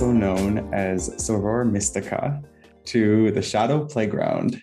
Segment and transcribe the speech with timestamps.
[0.00, 2.42] also known as Soror Mystica,
[2.86, 4.58] to the Shadow Playground.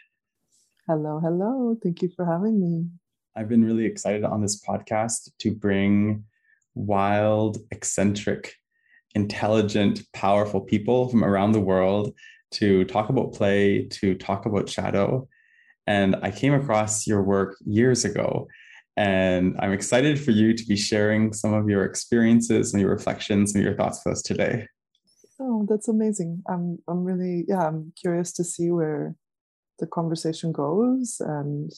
[0.87, 1.77] Hello, hello.
[1.83, 2.87] Thank you for having me.
[3.35, 6.23] I've been really excited on this podcast to bring
[6.73, 8.55] wild, eccentric,
[9.13, 12.15] intelligent, powerful people from around the world
[12.53, 15.27] to talk about play, to talk about shadow.
[15.85, 18.47] And I came across your work years ago.
[18.95, 23.53] And I'm excited for you to be sharing some of your experiences and your reflections
[23.53, 24.65] and your thoughts with us today.
[25.39, 26.43] Oh, that's amazing.
[26.47, 29.15] I'm I'm really yeah, I'm curious to see where
[29.79, 31.71] the conversation goes and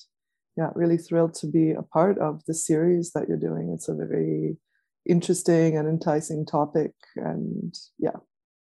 [0.57, 3.71] yeah, really thrilled to be a part of the series that you're doing.
[3.73, 4.57] It's a very
[5.05, 8.17] interesting and enticing topic and yeah,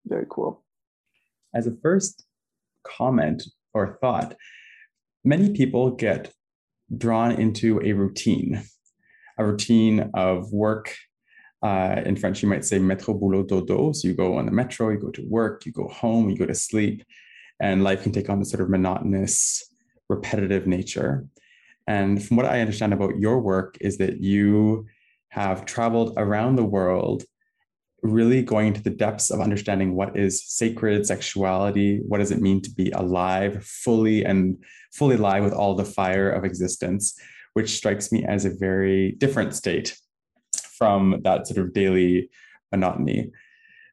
[0.06, 0.64] very cool.
[1.54, 2.24] As a first
[2.86, 4.36] comment or thought,
[5.24, 6.32] many people get
[6.96, 8.62] drawn into a routine,
[9.38, 10.94] a routine of work.
[11.66, 13.90] Uh, in French, you might say metro boulot dodo.
[13.90, 16.46] So you go on the metro, you go to work, you go home, you go
[16.46, 17.02] to sleep,
[17.58, 19.68] and life can take on this sort of monotonous,
[20.08, 21.26] repetitive nature.
[21.88, 24.86] And from what I understand about your work, is that you
[25.30, 27.24] have traveled around the world
[28.00, 32.60] really going into the depths of understanding what is sacred sexuality, what does it mean
[32.62, 34.56] to be alive, fully and
[34.92, 37.18] fully alive with all the fire of existence,
[37.54, 39.96] which strikes me as a very different state
[40.76, 42.30] from that sort of daily
[42.72, 43.30] monotony.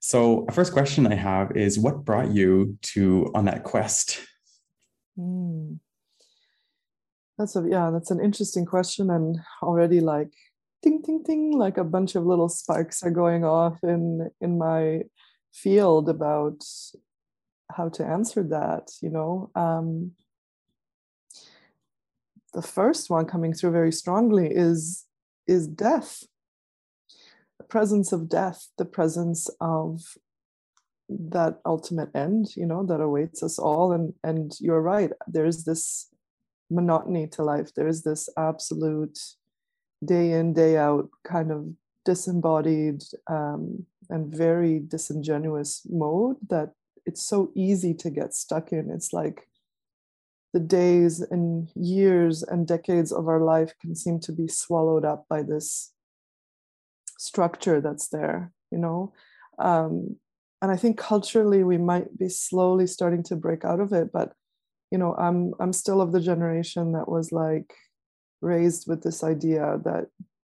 [0.01, 4.19] So, a first question I have is what brought you to on that quest?
[5.17, 5.79] Mm.
[7.37, 10.33] That's a yeah, that's an interesting question and already like
[10.83, 15.03] ting ting ting like a bunch of little sparks are going off in in my
[15.53, 16.63] field about
[17.71, 20.11] how to answer that you know um,
[22.53, 25.05] the first one coming through very strongly is
[25.47, 26.23] is death
[27.73, 30.01] presence of death the presence of
[31.09, 33.91] that ultimate end you know that awaits us all.
[33.91, 36.09] And and you're right there's this
[36.69, 37.69] monotony to life.
[37.75, 39.17] There's this absolute
[40.03, 41.59] day in day out kind of
[42.05, 46.71] disembodied um, and very disingenuous mode that
[47.05, 48.91] it's so easy to get stuck in.
[48.91, 49.47] It's like
[50.53, 55.25] the days and years and decades of our life can seem to be swallowed up
[55.29, 55.92] by this
[57.25, 59.13] structure that's there you know?
[59.59, 60.15] Um,
[60.61, 64.33] and i think culturally we might be slowly starting to break out of it but
[64.91, 67.73] you know i'm i'm still of the generation that was like
[68.41, 70.07] raised with this idea that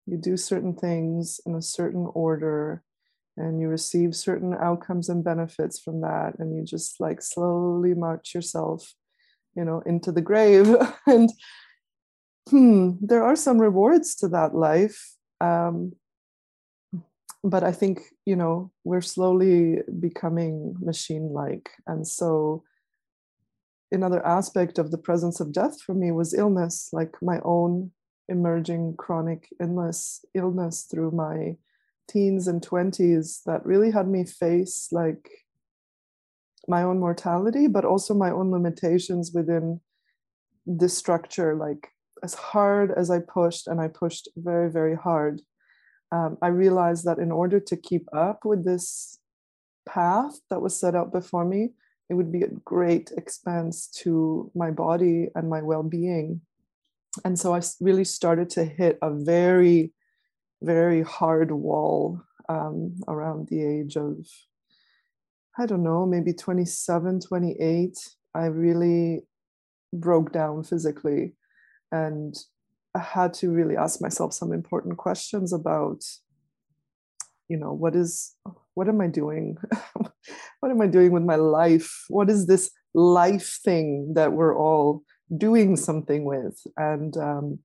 [0.06, 2.82] you do certain things in a certain order
[3.36, 8.34] and you receive certain outcomes and benefits from that and you just like slowly march
[8.34, 8.94] yourself
[9.56, 10.68] you know into the grave.
[11.06, 11.30] And
[12.48, 15.14] hmm there are some rewards to that life.
[15.40, 15.92] Um,
[17.50, 22.62] but i think you know we're slowly becoming machine like and so
[23.92, 27.90] another aspect of the presence of death for me was illness, like my own
[28.28, 31.56] emerging chronic illness, illness through my
[32.08, 35.28] teens and 20s that really had me face like
[36.68, 39.80] my own mortality, but also my own limitations within
[40.66, 41.54] this structure.
[41.54, 41.88] Like
[42.22, 45.42] as hard as I pushed, and I pushed very, very hard,
[46.16, 49.18] um, I realized that in order to keep up with this
[49.84, 51.70] path that was set out before me,
[52.08, 56.40] it would be at great expense to my body and my well-being.
[57.24, 59.92] And so i really started to hit a very
[60.62, 64.16] very hard wall um, around the age of
[65.58, 67.98] i don't know maybe 27 28
[68.34, 69.22] i really
[69.92, 71.34] broke down physically
[71.92, 72.36] and
[72.96, 76.00] i had to really ask myself some important questions about
[77.48, 78.34] you know what is
[78.74, 79.56] what am i doing?
[80.60, 81.90] What am i doing with my life?
[82.08, 85.04] What is this life thing that we're all
[85.46, 86.56] doing something with?
[86.76, 87.60] And um,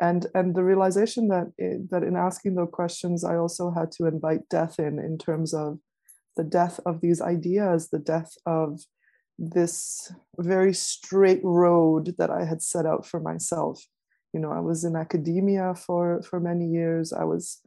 [0.00, 4.06] and and the realization that it, that in asking those questions i also had to
[4.06, 5.78] invite death in in terms of
[6.36, 8.80] the death of these ideas the death of
[9.38, 13.84] this very straight road that i had set out for myself.
[14.32, 17.12] You know i was in academia for for many years.
[17.12, 17.60] I was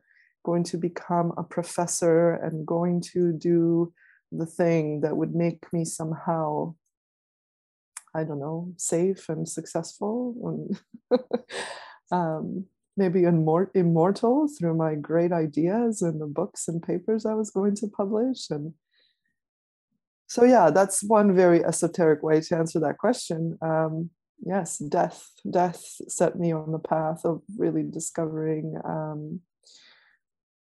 [0.46, 3.92] going to become a professor and going to do
[4.32, 6.74] the thing that would make me somehow
[8.14, 10.36] i don't know safe and successful
[11.12, 11.20] and
[12.12, 12.66] um,
[12.98, 17.76] maybe immor- immortal through my great ideas and the books and papers i was going
[17.76, 18.74] to publish and
[20.28, 23.58] so yeah that's one very esoteric way to answer that question.
[23.62, 24.10] Um,
[24.46, 29.40] yes death death set me on the path of really discovering um,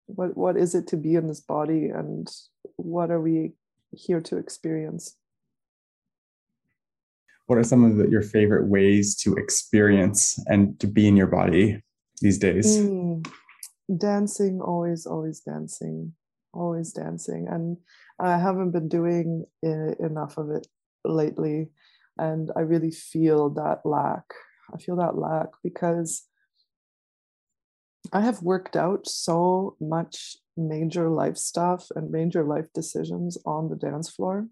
[0.06, 2.28] what what is it to be in this body and
[2.76, 3.52] what are we
[3.92, 5.16] here to experience?
[7.46, 11.26] What are some of the, your favorite ways to experience and to be in your
[11.26, 11.82] body
[12.20, 12.78] these days?
[12.78, 13.28] Mm,
[13.96, 16.12] dancing always always dancing
[16.52, 17.76] always dancing and
[18.18, 20.66] i haven't been doing enough of it
[21.04, 21.68] lately
[22.18, 24.24] and i really feel that lack.
[24.72, 26.26] I feel that lack because
[28.12, 30.36] i have worked out so much
[30.68, 34.46] major life stuff and major life decisions on the dance floor.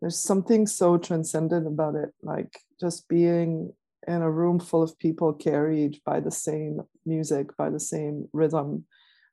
[0.00, 3.72] There's something so transcendent about it like just being
[4.08, 8.86] in a room full of people carried by the same music by the same rhythm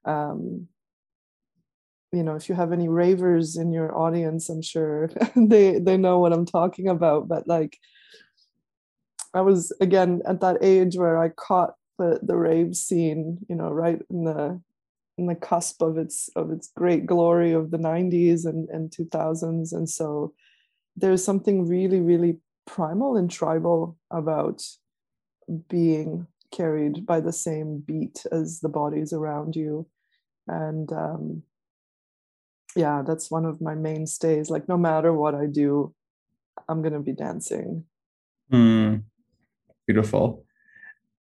[0.04, 0.68] um,
[2.12, 6.20] you know if you have any ravers in your audience i'm sure they they know
[6.20, 7.78] what i'm talking about but like
[9.34, 13.70] i was again at that age where i caught the the rave scene you know
[13.70, 14.62] right in the
[15.18, 19.74] in the cusp of its of its great glory of the 90s and, and 2000s
[19.74, 20.34] and so
[20.96, 24.62] there's something really really primal and tribal about
[25.70, 29.88] being carried by the same beat as the bodies around you
[30.48, 31.44] and um,
[32.78, 35.94] yeah that's one of my mainstays like no matter what i do
[36.68, 37.84] i'm going to be dancing.
[38.52, 39.04] Mm,
[39.86, 40.46] beautiful.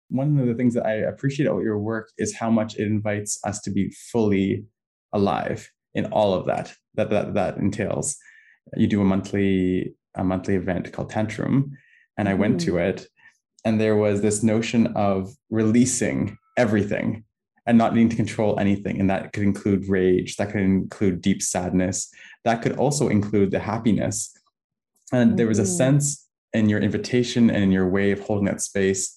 [0.08, 3.40] One of the things that i appreciate about your work is how much it invites
[3.44, 4.64] us to be fully
[5.12, 8.16] alive in all of that that that, that entails.
[8.76, 11.76] You do a monthly a monthly event called tantrum
[12.16, 12.64] and i went mm.
[12.66, 13.08] to it
[13.64, 17.24] and there was this notion of releasing everything
[17.66, 19.00] and not needing to control anything.
[19.00, 22.10] And that could include rage, that could include deep sadness,
[22.44, 24.36] that could also include the happiness.
[25.12, 25.76] And there was a mm-hmm.
[25.76, 29.16] sense in your invitation and in your way of holding that space,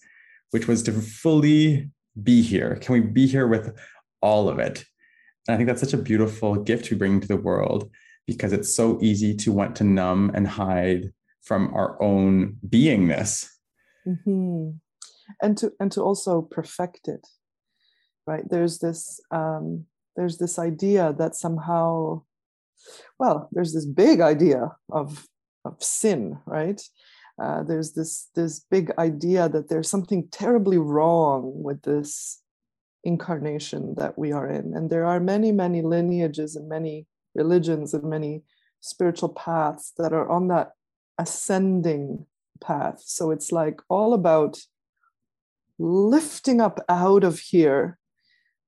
[0.51, 1.89] which was to fully
[2.21, 2.77] be here.
[2.77, 3.77] Can we be here with
[4.21, 4.85] all of it?
[5.47, 7.91] And I think that's such a beautiful gift we bring to the world
[8.25, 13.47] because it's so easy to want to numb and hide from our own beingness.
[14.05, 14.71] Mm-hmm.
[15.41, 17.27] And to and to also perfect it
[18.27, 18.47] right?
[18.47, 19.85] There's this um,
[20.15, 22.21] there's this idea that somehow
[23.18, 25.27] well there's this big idea of
[25.65, 26.81] of sin right?
[27.41, 32.41] Uh, there's this this big idea that there's something terribly wrong with this
[33.03, 34.74] incarnation that we are in.
[34.75, 38.44] And there are many many lineages and many religions and many
[38.81, 40.71] spiritual paths that are on that
[41.18, 42.25] ascending
[42.59, 43.01] path.
[43.06, 44.59] So it's like all about
[45.79, 47.96] lifting up out of here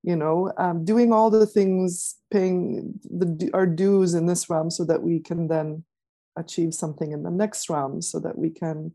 [0.03, 4.85] you know um, doing all the things paying the our dues in this realm so
[4.85, 5.83] that we can then
[6.37, 8.91] achieve something in the next realm so that we can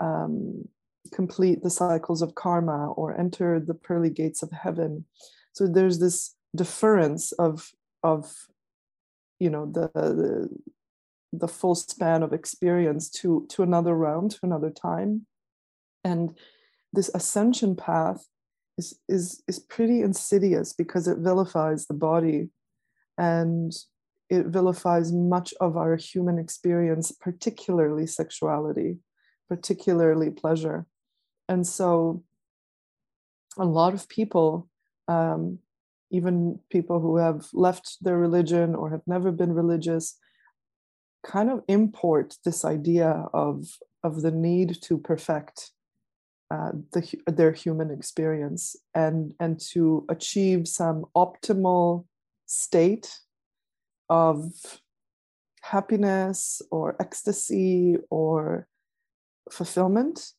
[0.00, 0.66] um,
[1.12, 5.04] complete the cycles of karma or enter the pearly gates of heaven.
[5.52, 7.70] So there's this deference of
[8.02, 8.32] of
[9.38, 10.48] you know the, the
[11.32, 15.26] the full span of experience to to another realm to another time.
[16.04, 16.36] And
[16.92, 18.26] this ascension path
[18.78, 22.48] is is is pretty insidious because it vilifies the body
[23.18, 23.72] and
[24.30, 28.98] it vilifies much of our human experience particularly sexuality
[29.48, 30.86] particularly pleasure.
[31.48, 32.22] And so
[33.56, 34.68] a lot of people
[35.08, 35.58] um,
[36.10, 40.16] even people who have left their religion or have never been religious
[41.24, 43.66] kind of import this idea of
[44.04, 45.72] of the need to perfect
[46.50, 52.06] uh, the, their human experience and, and to achieve some optimal
[52.46, 53.18] state
[54.08, 54.50] of
[55.62, 58.66] happiness or ecstasy or
[59.50, 60.32] fulfillment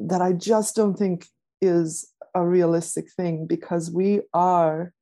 [0.00, 1.26] that I just don't think
[1.62, 4.92] is a realistic thing because we are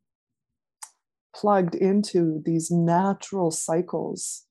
[1.35, 4.45] plugged into these natural cycles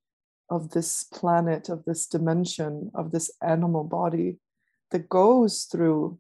[0.50, 4.38] of this planet, of this dimension, of this animal body
[4.96, 6.18] that goes through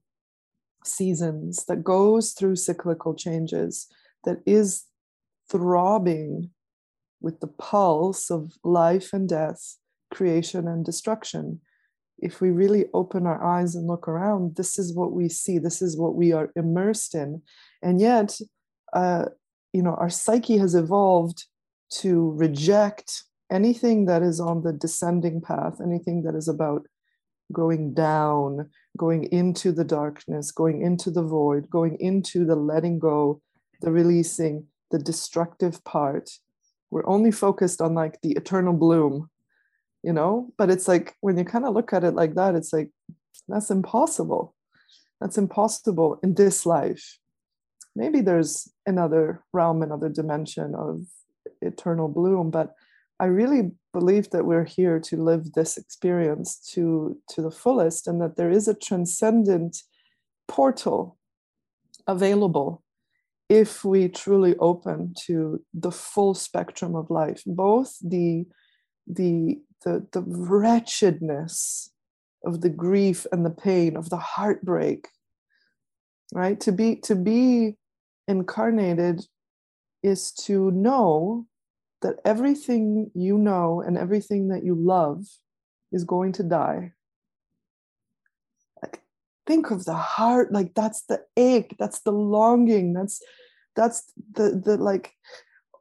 [0.84, 3.88] seasons, that goes through cyclical changes,
[4.26, 4.84] that is
[5.50, 6.50] throbbing
[7.22, 9.78] with the pulse of life and death,
[10.14, 11.62] creation and destruction.
[12.20, 15.82] If we really open our eyes and look around, this is what we see, this
[15.82, 17.44] is what we are immersed in.
[17.82, 18.38] And yet,
[18.92, 19.28] uh,
[19.72, 21.46] you know, our psyche has evolved
[22.02, 26.86] to reject anything that is on the descending path, anything that is about
[27.52, 33.42] going down, going into the darkness, going into the void, going into the letting go,
[33.82, 36.30] the releasing, the destructive part.
[36.92, 39.30] We're only focused on like the eternal bloom,
[40.04, 40.52] you know?
[40.58, 42.90] But it's like when you kind of look at it like that, it's like,
[43.48, 44.56] that's impossible.
[45.22, 47.20] That's impossible in this life.
[47.96, 51.06] Maybe there's another realm, another dimension of
[51.62, 52.74] eternal bloom but
[53.20, 58.22] i really believe that we're here to live this experience to to the fullest and
[58.22, 59.74] that there is a transcendent
[60.48, 61.18] portal
[62.08, 62.84] available
[63.50, 65.36] if we truly open to
[65.86, 68.46] the full spectrum of life both the
[69.08, 71.92] the the, the wretchedness
[72.48, 75.02] of the grief and the pain of the heartbreak
[76.34, 76.60] right?
[76.62, 77.76] To be to be
[78.28, 79.26] incarnated
[80.04, 81.48] is to know
[82.02, 85.26] that everything you know and everything that you love
[85.92, 86.94] is going to die.
[88.82, 89.02] Like
[89.48, 93.22] think of the heart like that's the ache that's the longing that's
[93.76, 95.14] that's the the like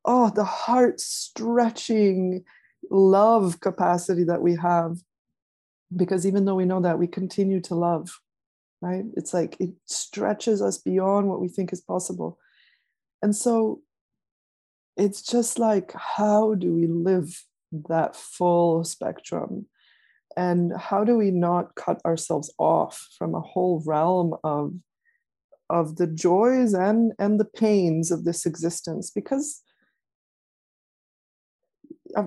[0.05, 2.45] oh the heart stretching
[2.91, 4.99] love capacity that we have.
[5.95, 8.21] Because even though we know that we continue to love
[8.85, 9.05] right?
[9.17, 12.39] It's like it stretches us beyond what we think is possible.
[13.23, 13.81] And so
[14.97, 17.45] it's just like how do we live
[17.89, 19.67] that full spectrum?
[20.37, 24.75] And how do we not cut ourselves off from a whole realm of
[25.71, 29.11] of the joys and and the pains of this existence?
[29.11, 29.63] Because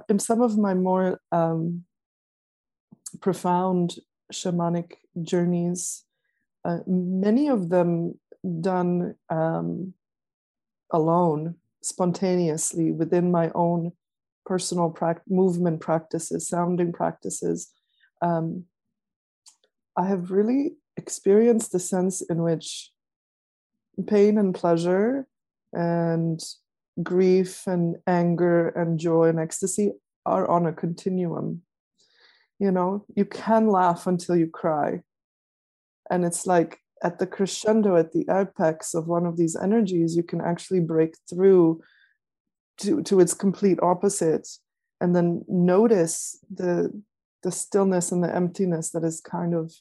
[0.10, 1.84] in some of my more um,
[3.22, 3.96] profound
[4.34, 6.04] shamanic journeys,
[6.66, 8.20] uh, many of them
[8.62, 9.94] done um,
[10.92, 13.92] alone, spontaneously within my own
[14.46, 17.72] personal pra- movement practices, sounding practices.
[18.22, 18.66] Um,
[19.96, 22.92] I have really experienced the sense in which
[24.06, 25.28] pain and pleasure
[25.74, 26.42] and
[27.04, 29.92] grief and anger and joy and ecstasy
[30.26, 31.62] are on a continuum.
[32.60, 35.02] You know, you can laugh until you cry.
[36.10, 40.24] And it's like at the crescendo, at the apex of one of these energies, you
[40.24, 41.82] can actually break through
[42.80, 44.48] to, to its complete opposite
[45.00, 46.92] and then notice the
[47.44, 49.72] the stillness and the emptiness that is kind of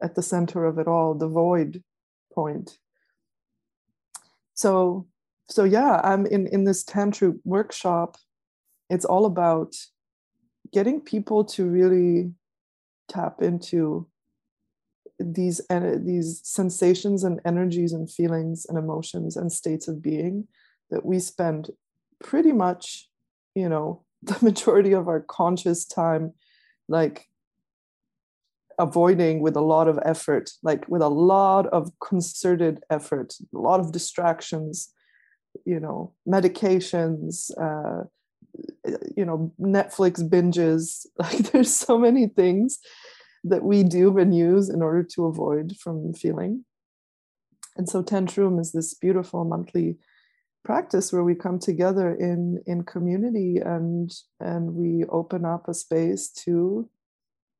[0.00, 1.82] at the center of it all, the void
[2.32, 2.78] point.
[4.54, 5.08] So
[5.52, 8.16] so yeah i'm in in this tantra workshop
[8.88, 9.74] it's all about
[10.72, 12.32] getting people to really
[13.08, 14.06] tap into
[15.22, 15.60] these
[16.04, 20.46] these sensations and energies and feelings and emotions and states of being
[20.90, 21.70] that we spend
[22.22, 23.08] pretty much
[23.54, 26.32] you know the majority of our conscious time
[26.88, 27.28] like
[28.78, 33.80] avoiding with a lot of effort like with a lot of concerted effort a lot
[33.80, 34.92] of distractions
[35.64, 38.04] you know medications uh,
[39.16, 42.78] you know netflix binges like there's so many things
[43.44, 46.64] that we do and use in order to avoid from feeling.
[47.76, 49.98] And so tantrum is this beautiful monthly
[50.64, 56.28] practice where we come together in in community and and we open up a space
[56.28, 56.88] to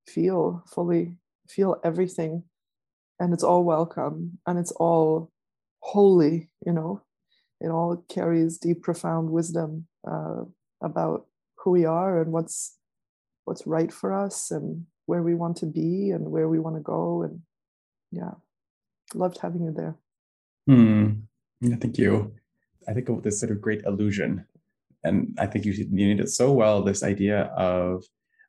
[0.07, 1.17] feel fully
[1.49, 2.45] feel everything.
[3.19, 5.31] And it's all welcome and it's all
[5.81, 7.03] holy you know?
[7.61, 10.45] It all carries deep, profound wisdom uh,
[10.83, 11.27] about
[11.59, 12.77] who we are and what's
[13.45, 16.83] what's right for us and where we want to be and where we want to
[16.83, 17.23] go.
[17.23, 17.41] And
[18.11, 18.33] yeah,
[19.15, 19.97] loved having you there.
[20.67, 21.13] Hmm.
[21.61, 22.35] Yeah, thank you.
[22.89, 24.45] I think of this sort of great illusion,
[25.05, 26.83] and I think you you need it so well.
[26.83, 28.05] This idea of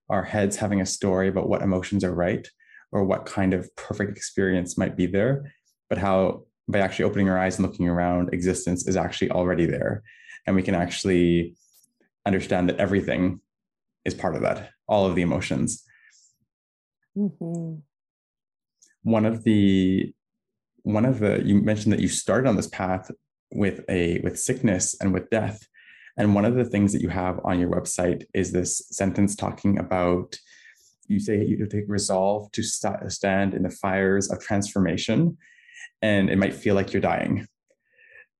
[0.09, 2.47] our heads having a story about what emotions are right
[2.91, 5.53] or what kind of perfect experience might be there,
[5.89, 10.03] but how by actually opening our eyes and looking around, existence is actually already there.
[10.45, 11.55] And we can actually
[12.25, 13.41] understand that everything
[14.05, 15.83] is part of that, all of the emotions.
[17.17, 17.75] Mm-hmm.
[19.03, 20.13] One of the
[20.83, 23.09] one of the you mentioned that you started on this path
[23.51, 25.67] with a with sickness and with death.
[26.17, 29.79] And one of the things that you have on your website is this sentence talking
[29.79, 30.37] about
[31.07, 35.37] you say you take resolve to st- stand in the fires of transformation
[36.01, 37.47] and it might feel like you're dying.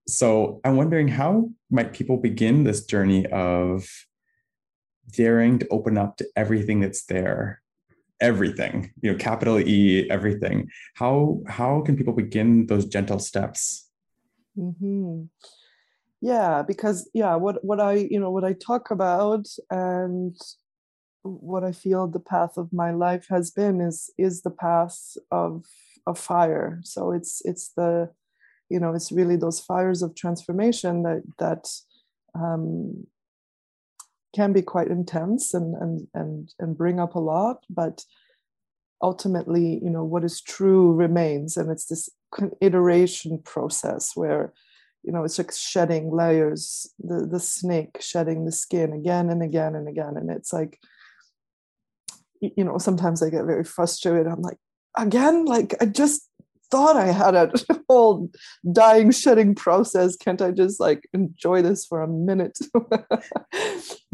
[0.08, 3.88] So I'm wondering how might people begin this journey of
[5.10, 7.62] daring to open up to everything that's there,
[8.24, 10.70] everything, you know, capital E, everything.
[10.96, 13.90] How how can people begin those gentle steps?
[14.58, 15.26] Mm-hmm.
[16.22, 20.36] Yeah, because yeah, what what I you know what I talk about and
[21.24, 24.98] what I feel the path of my life has been is is the path
[25.32, 25.66] of
[26.06, 28.10] of fire so it's it's the
[28.70, 31.70] you know it's really those fires of transformation that that
[32.36, 33.08] um,
[34.34, 38.04] can be quite intense and and and and bring up a lot but
[39.04, 41.58] ultimately you know what is true remains.
[41.58, 42.10] And it's this
[42.62, 44.54] iteration process where
[45.04, 49.76] you know it's like shedding layers the the snake shedding the skin again and again
[49.76, 50.16] and again.
[50.16, 50.80] And it's like
[52.42, 54.28] you know sometimes i get very frustrated.
[54.28, 54.58] I'm like
[54.98, 55.46] again?
[55.46, 56.28] Like i just
[56.74, 57.52] thought i had a
[57.90, 58.32] whole
[58.72, 60.16] dying shedding process.
[60.16, 62.58] Can't i just like enjoy this for a minute?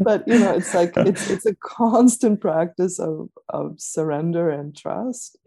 [0.08, 5.38] But you know it's like it's it's a constant practice of of surrender and trust.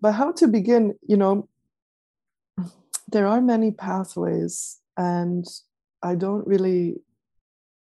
[0.00, 1.48] But how to begin you know
[3.12, 5.44] there are many pathways and
[6.02, 6.96] i don't really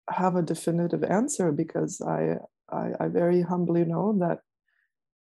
[0.08, 2.36] have a definitive answer because I,
[2.70, 4.38] I, I very humbly know that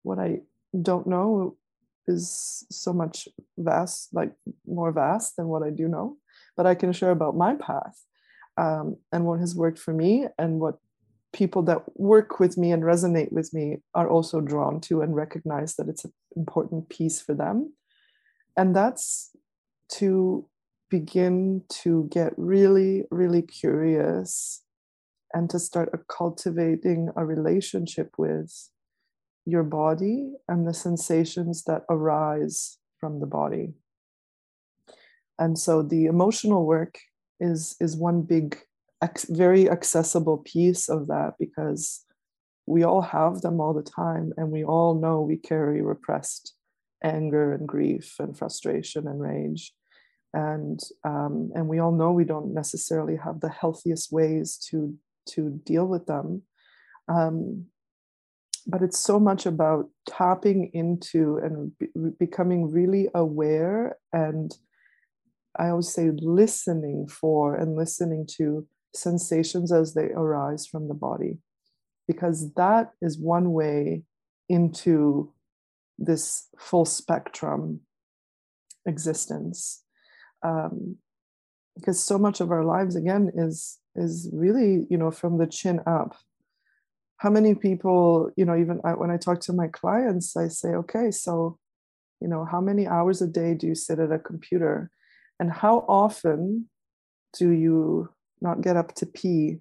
[0.02, 0.40] what i
[0.88, 1.56] don't know
[2.08, 4.32] is so much vast like
[4.66, 6.16] more vast than what i do know
[6.56, 8.04] but i can share about my path
[8.56, 10.78] um, and what has worked for me and what
[11.36, 15.76] people that work with me and resonate with me are also drawn to and recognize
[15.76, 17.74] that it's an important piece for them.
[18.56, 19.36] And that's
[19.98, 20.48] to
[20.88, 24.62] begin to get really, really curious
[25.34, 28.70] and to start cultivating a relationship with
[29.46, 33.74] your body and the sensations that arise from the body.
[35.38, 36.98] And so the emotional work
[37.40, 38.58] is, is one big,
[39.28, 42.04] very accessible piece of that because
[42.66, 46.54] we all have them all the time and we all know we carry repressed
[47.04, 49.72] anger and grief and frustration and rage
[50.34, 54.94] and um, and we all know we don't necessarily have the healthiest ways to
[55.26, 56.42] to deal with them
[57.08, 57.66] um,
[58.66, 64.56] but it's so much about tapping into and be- becoming really aware and
[65.58, 71.38] i always say listening for and listening to sensations as they arise from the body.
[72.08, 74.02] Because that is one way
[74.48, 75.32] into
[75.98, 77.80] this full spectrum
[78.86, 79.82] existence.
[80.42, 80.96] Um,
[81.74, 85.80] because so much of our lives again is is really you know from the chin
[85.86, 86.16] up
[87.18, 90.70] how many people you know even I, when i talk to my clients i say
[90.70, 91.58] okay so
[92.20, 94.90] you know how many hours a day do you sit at a computer?
[95.38, 96.68] And how often
[97.38, 98.08] do you
[98.40, 99.58] not get up to pee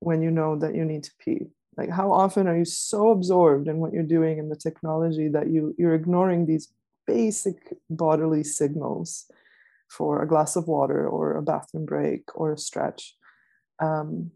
[0.00, 1.46] when you know that you need to pee?
[1.76, 5.50] Like how often are you so absorbed in what you're doing in the technology that
[5.50, 6.68] you you're ignoring these
[7.06, 9.26] basic bodily signals
[9.88, 13.16] for a glass of water or a bathroom break or a stretch?
[13.80, 14.32] Um,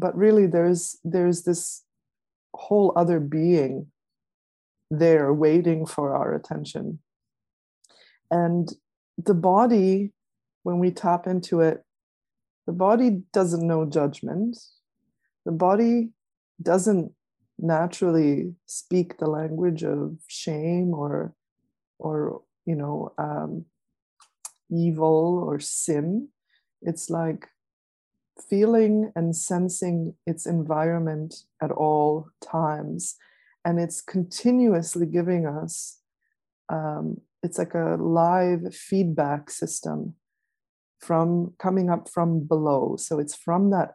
[0.00, 1.84] but really there's there's this
[2.54, 3.86] whole other being
[4.90, 6.98] there waiting for our attention.
[8.30, 8.72] And
[9.16, 10.12] the body
[10.62, 11.84] when we tap into it
[12.66, 14.56] the body doesn't know judgment.
[15.44, 16.10] The body
[16.62, 17.12] doesn't
[17.58, 21.34] naturally speak the language of shame or
[21.98, 23.64] or you know um,
[24.70, 26.28] evil or sin.
[26.82, 27.48] It's like
[28.48, 33.16] feeling and sensing its environment at all times
[33.64, 35.98] and it's continuously giving us
[36.68, 40.14] um, it's like a live feedback system
[41.00, 43.94] from coming up from below so it's from that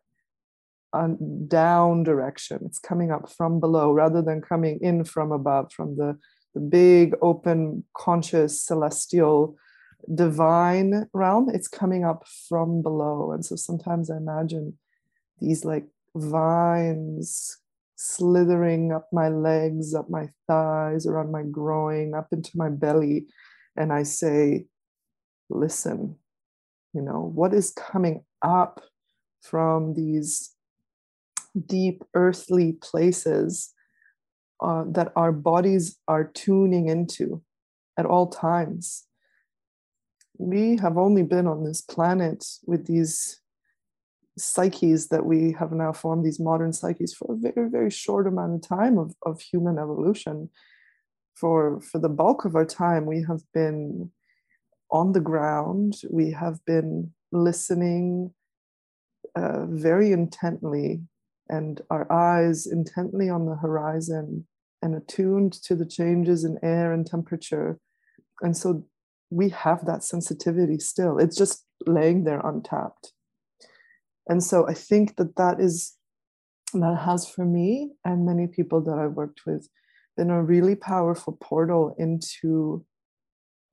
[1.48, 2.60] down direction.
[2.66, 6.18] It's coming up from below rather than coming in from above, from the,
[6.54, 9.58] the big, open, conscious, celestial,
[10.14, 11.50] divine realm.
[11.54, 13.32] It's coming up from below.
[13.32, 14.78] And so sometimes I imagine
[15.40, 17.58] these like vines
[17.96, 23.28] slithering up my legs, up my thighs, around my groin, up into my belly.
[23.76, 24.66] And I say,
[25.50, 26.16] listen,
[26.94, 28.82] you know, what is coming up
[29.42, 30.56] from these
[31.66, 33.74] deep earthly places
[34.62, 37.42] uh, that our bodies are tuning into
[37.98, 39.06] at all times.
[40.38, 43.42] We have only been on this planet with these
[44.38, 48.56] psyches that we have now formed, these modern psyches, for a very, very short amount
[48.56, 50.50] of time of, of human evolution.
[51.36, 54.12] For, for the bulk of our time, we have been
[54.92, 58.34] on the ground, we have been listening
[59.36, 61.02] uh, very intently
[61.50, 64.48] and our eyes intently on the horizon
[64.82, 67.80] and attuned to the changes in air and temperature.
[68.42, 68.86] And so
[69.30, 71.18] we have that sensitivity still.
[71.18, 73.14] It's just laying there untapped.
[74.28, 75.96] And so I think that that is,
[76.74, 79.70] that has for me and many people that I've worked with
[80.18, 82.86] been a really powerful portal into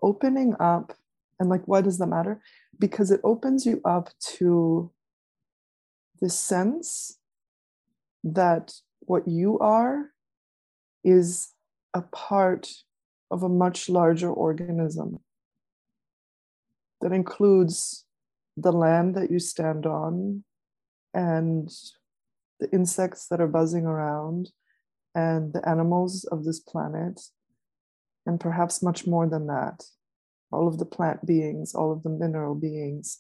[0.03, 0.95] opening up.
[1.39, 2.43] And like, why does that matter?
[2.79, 4.91] Because it opens you up to
[6.21, 7.19] the sense
[8.25, 10.11] that what you are
[11.05, 11.53] is
[11.95, 12.69] a part
[13.31, 15.19] of a much larger organism.
[17.03, 18.07] That includes
[18.57, 20.45] the land that you stand on
[21.13, 21.71] and
[22.61, 24.51] the insects that are buzzing around
[25.15, 27.21] and the animals of this planet,
[28.25, 29.85] and perhaps much more than that,
[30.51, 33.19] all of the plant beings, all of the mineral beings.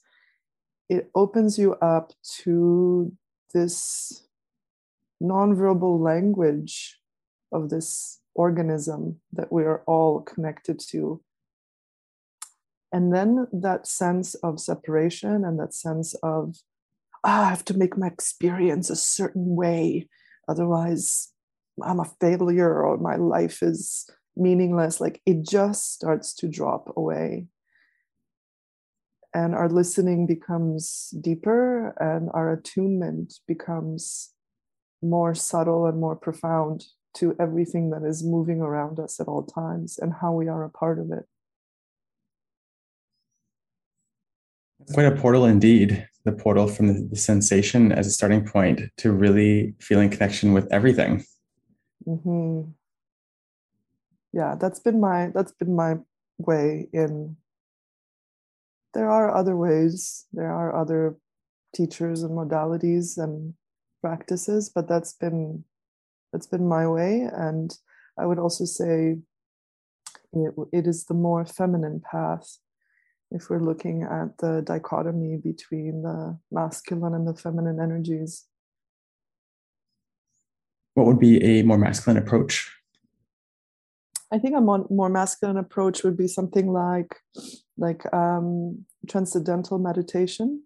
[0.88, 3.12] It opens you up to
[3.52, 4.26] this
[5.22, 6.98] nonverbal language
[7.50, 11.20] of this organism that we are all connected to.
[12.92, 16.56] And then that sense of separation and that sense of,
[17.24, 20.08] ah, I have to make my experience a certain way.
[20.46, 21.32] Otherwise,
[21.82, 25.00] I'm a failure or my life is meaningless.
[25.00, 27.46] Like it just starts to drop away.
[29.34, 34.34] And our listening becomes deeper and our attunement becomes
[35.00, 39.98] more subtle and more profound to everything that is moving around us at all times
[39.98, 41.26] and how we are a part of it.
[44.92, 46.06] Quite a portal indeed.
[46.24, 51.24] The portal from the, sensation as a starting point to really feeling connection with everything.
[52.06, 52.70] Mm-hmm.
[54.32, 55.96] Yeah, that's been my that's been my
[56.38, 57.36] way in.
[58.94, 60.26] There are other ways.
[60.32, 61.16] There are other
[61.74, 63.54] teachers and modalities and
[64.00, 65.64] practices, but that's been
[66.32, 67.28] that's been my way.
[67.32, 67.76] And
[68.16, 69.18] I would also say
[70.32, 72.58] it, it is the more feminine path
[73.34, 78.44] if we're looking at the dichotomy between the masculine and the feminine energies.
[80.94, 82.70] What would be a more masculine approach?
[84.30, 87.16] I think a more, more masculine approach would be something like
[87.76, 90.62] like um, transcendental meditation.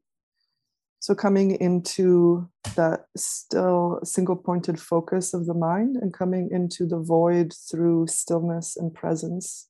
[1.00, 6.98] So coming into that still single pointed focus of the mind and coming into the
[6.98, 9.68] void through stillness and presence.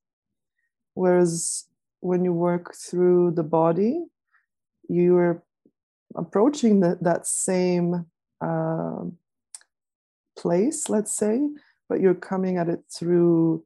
[0.94, 1.64] Whereas
[2.06, 4.04] when you work through the body,
[4.88, 5.42] you are
[6.14, 8.06] approaching the, that same
[8.40, 9.02] uh,
[10.38, 11.40] place, let's say,
[11.88, 13.64] but you're coming at it through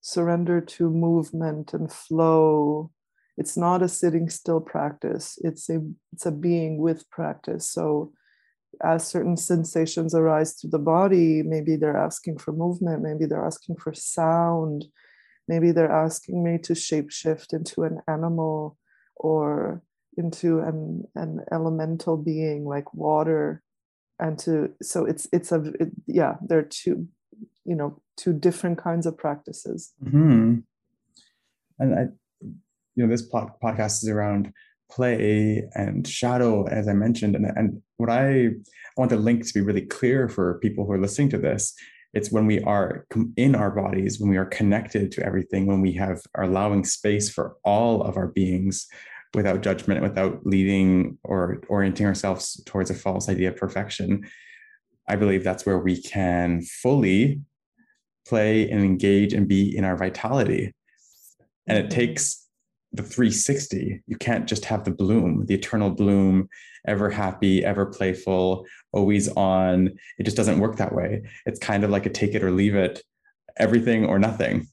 [0.00, 2.90] surrender to movement and flow.
[3.36, 5.38] It's not a sitting still practice.
[5.42, 5.80] It's a
[6.12, 7.70] it's a being with practice.
[7.70, 8.12] So
[8.82, 13.76] as certain sensations arise to the body maybe they're asking for movement maybe they're asking
[13.76, 14.86] for sound
[15.50, 18.78] maybe they're asking me to shapeshift into an animal
[19.16, 19.82] or
[20.16, 23.60] into an an elemental being like water
[24.20, 27.08] and to so it's it's a it, yeah there are two
[27.64, 30.58] you know two different kinds of practices mm-hmm.
[31.80, 32.02] and i
[32.94, 34.52] you know this pod- podcast is around
[34.90, 39.54] play and shadow as i mentioned and, and what I, I want the link to
[39.54, 41.74] be really clear for people who are listening to this
[42.12, 45.92] it's when we are in our bodies when we are connected to everything when we
[45.92, 48.86] have are allowing space for all of our beings
[49.34, 54.28] without judgment without leading or orienting ourselves towards a false idea of perfection
[55.08, 57.40] i believe that's where we can fully
[58.26, 60.72] play and engage and be in our vitality
[61.66, 62.00] and it mm-hmm.
[62.00, 62.39] takes
[62.92, 65.46] the 360 you can't just have the bloom.
[65.46, 66.48] The eternal bloom
[66.86, 69.90] ever happy ever playful always on.
[70.18, 71.22] It just doesn't work that way.
[71.46, 73.02] It's kind of like a take it or leave it
[73.56, 74.68] everything or nothing.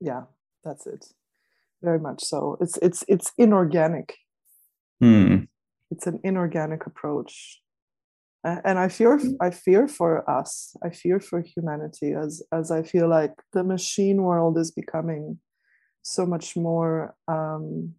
[0.00, 0.22] Yeah
[0.64, 1.06] that's it.
[1.82, 2.56] Very much so.
[2.60, 4.16] It's it's it's inorganic.
[5.00, 5.44] Hmm.
[5.90, 7.62] it's an inorganic approach.
[8.44, 10.76] And i fear i fear for us.
[10.82, 15.38] I fear for humanity as as i feel like the machine world is becoming
[16.02, 17.94] so much more um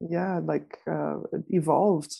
[0.00, 1.16] yeah like uh,
[1.48, 2.14] evolved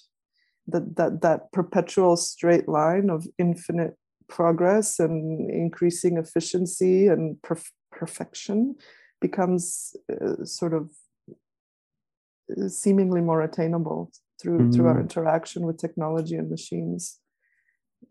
[0.67, 3.97] that that that perpetual straight line of infinite
[4.29, 8.75] progress and increasing efficiency and perf- perfection
[9.21, 10.91] becomes uh, sort of
[11.31, 14.11] uh, seemingly more attainable
[14.41, 14.71] through mm-hmm.
[14.71, 15.03] through our mm-hmm.
[15.03, 17.19] interaction with technology and machines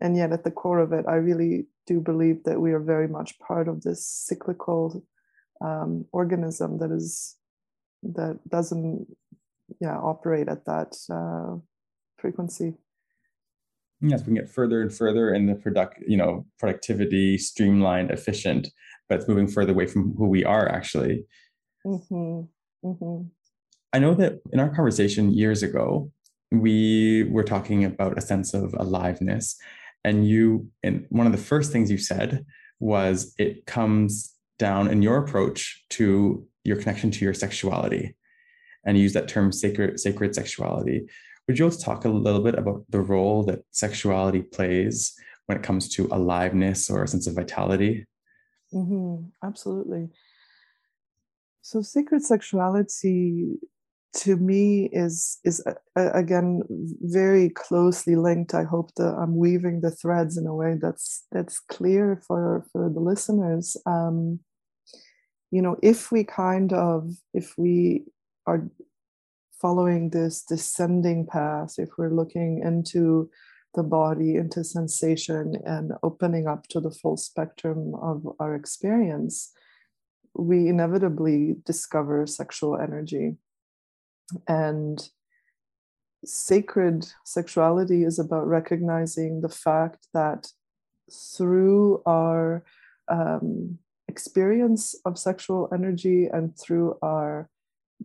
[0.00, 3.08] and yet at the core of it i really do believe that we are very
[3.08, 5.04] much part of this cyclical
[5.60, 7.36] um, organism that is
[8.02, 9.06] that doesn't
[9.80, 11.56] yeah operate at that uh,
[12.18, 12.74] frequency
[14.00, 18.68] yes we can get further and further in the product you know productivity streamlined efficient
[19.08, 21.24] but it's moving further away from who we are actually
[21.86, 22.42] mm-hmm.
[22.86, 23.28] Mm-hmm.
[23.92, 26.10] i know that in our conversation years ago
[26.52, 29.56] we were talking about a sense of aliveness
[30.04, 32.44] and you and one of the first things you said
[32.80, 38.14] was it comes down in your approach to your connection to your sexuality
[38.84, 41.06] and use that term sacred sacred sexuality.
[41.46, 45.14] Would you also talk a little bit about the role that sexuality plays
[45.46, 48.06] when it comes to aliveness or a sense of vitality?
[48.72, 49.26] Mm-hmm.
[49.46, 50.08] absolutely.
[51.62, 53.58] So sacred sexuality
[54.14, 55.74] to me is is uh,
[56.14, 56.62] again
[57.02, 61.58] very closely linked i hope that i'm weaving the threads in a way that's that's
[61.58, 63.76] clear for for the listeners.
[63.86, 64.40] Um
[65.50, 68.04] you know if we kind of if we
[68.46, 68.68] are
[69.60, 73.30] following this descending path if we're looking into
[73.74, 79.52] the body into sensation and opening up to the full spectrum of our experience
[80.34, 83.36] we inevitably discover sexual energy
[84.48, 85.08] and
[86.24, 90.48] sacred sexuality is about recognizing the fact that
[91.12, 92.64] through our
[93.08, 97.48] um, experience of sexual energy and through our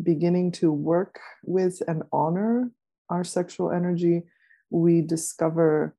[0.04, 2.72] beginning to work with and honor
[3.10, 4.24] our sexual energy,
[4.70, 5.96] we discover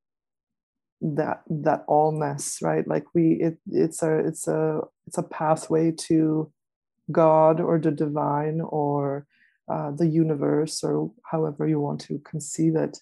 [1.00, 2.86] that that allness, right?
[2.86, 6.52] Like we, it, it's a, it's a, it's a pathway to
[7.10, 9.26] God or the divine or
[9.70, 12.98] uh, the universe or however you want to conceive it.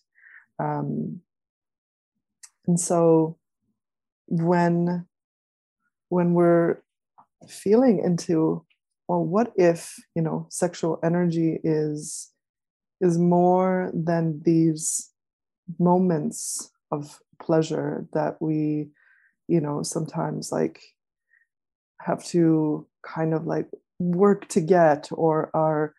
[0.58, 1.20] Um,
[2.66, 3.38] and so
[4.26, 5.06] when
[6.10, 6.82] when we're
[7.48, 8.64] feeling into
[9.08, 12.30] well what if you know sexual energy is
[13.00, 15.10] is more than these
[15.78, 18.88] moments of pleasure that we
[19.46, 20.82] you know sometimes like
[22.00, 25.94] have to kind of like work to get or are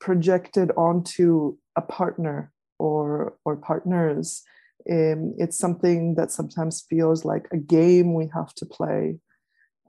[0.00, 4.42] projected onto a partner or or partners.
[4.90, 9.18] Um, it's something that sometimes feels like a game we have to play.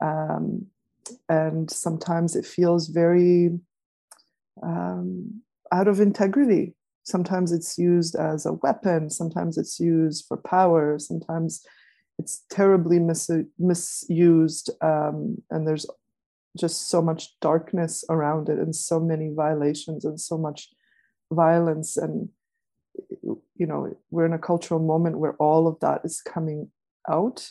[0.02, 0.68] Um,
[1.30, 3.60] and sometimes it feels very
[4.62, 6.76] um, out of integrity.
[7.04, 9.10] Sometimes it's used as a weapon.
[9.10, 11.00] Sometimes it's used for power.
[11.00, 11.66] Sometimes
[12.20, 15.88] it's terribly mis- misused um, and there's
[16.58, 20.70] just so much darkness around it and so many violations and so much
[21.32, 21.98] violence.
[21.98, 22.30] And
[23.56, 26.70] you know we're in a cultural moment where all of that is coming
[27.10, 27.50] out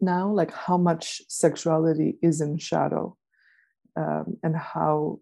[0.00, 3.16] now like how much sexuality is in shadow
[3.96, 5.20] um, and how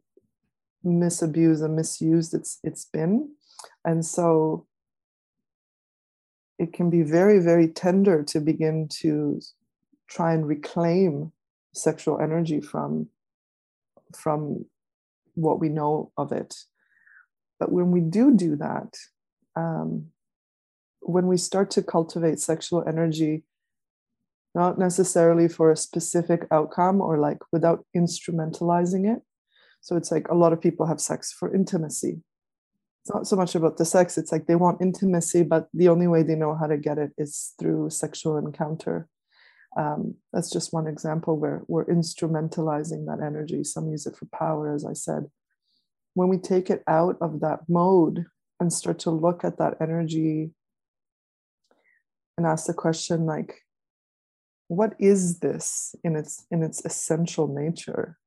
[0.85, 3.31] misabused and misused it's it's been.
[3.85, 4.67] And so
[6.59, 9.41] it can be very very tender to begin to
[10.09, 11.33] try and reclaim
[11.75, 13.09] sexual energy from
[14.15, 14.67] from
[15.35, 16.55] what we know of it.
[17.59, 18.95] But when we do do that
[19.57, 20.09] um,
[21.01, 23.45] when we start to cultivate sexual energy
[24.55, 29.23] not necessarily for a specific outcome or like without instrumentalizing it.
[29.81, 32.23] So it's like a lot of people have sex for intimacy.
[33.03, 36.07] It's not so much about the sex it's like they want intimacy but the only
[36.07, 39.09] way they know how to get it is through sexual encounter
[39.77, 43.65] um, that's just one example where we're instrumentalizing that energy.
[43.65, 45.31] Some use it for power, as I said.
[46.15, 48.27] When we take it out of that mode
[48.61, 50.51] and start to look at that energy
[52.37, 53.63] and ask the question like,
[54.69, 58.19] what is this in its in its essential nature?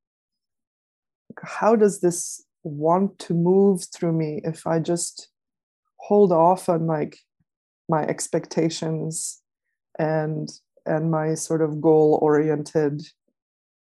[1.42, 5.30] How does this want to move through me if I just
[5.98, 7.18] hold off on like
[7.88, 9.42] my expectations
[10.00, 10.50] and
[10.86, 13.02] and my sort of goal oriented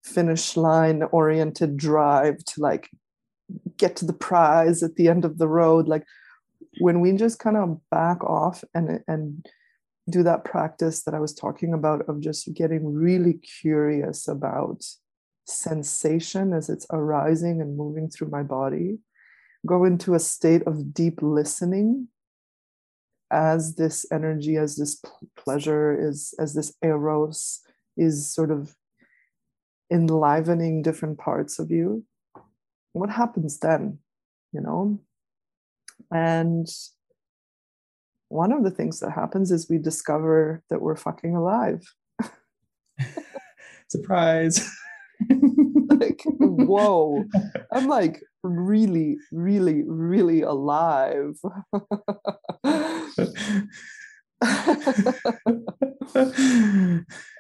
[0.05, 2.89] finish line oriented drive to like
[3.77, 5.89] get to the prize at the end of the road.
[5.89, 6.05] Like
[6.79, 9.47] when we just kind of back off and and
[10.09, 14.85] do that practice that i was talking about of just getting really curious about
[15.47, 18.99] sensation as it's arising and moving through my body
[19.65, 22.09] go into a state of deep listening
[23.31, 25.03] as this energy, as this
[25.37, 27.61] pleasure, is as this eros
[27.97, 28.75] is sort of
[29.91, 32.05] enlivening different parts of you,
[32.93, 33.99] what happens then?
[34.53, 35.01] You know?
[36.13, 36.69] And
[38.29, 41.83] one of the things that happens is we discover that we're fucking alive.
[43.89, 44.69] Surprise.
[45.89, 47.25] like, whoa.
[47.73, 51.39] I'm like really, really, really alive.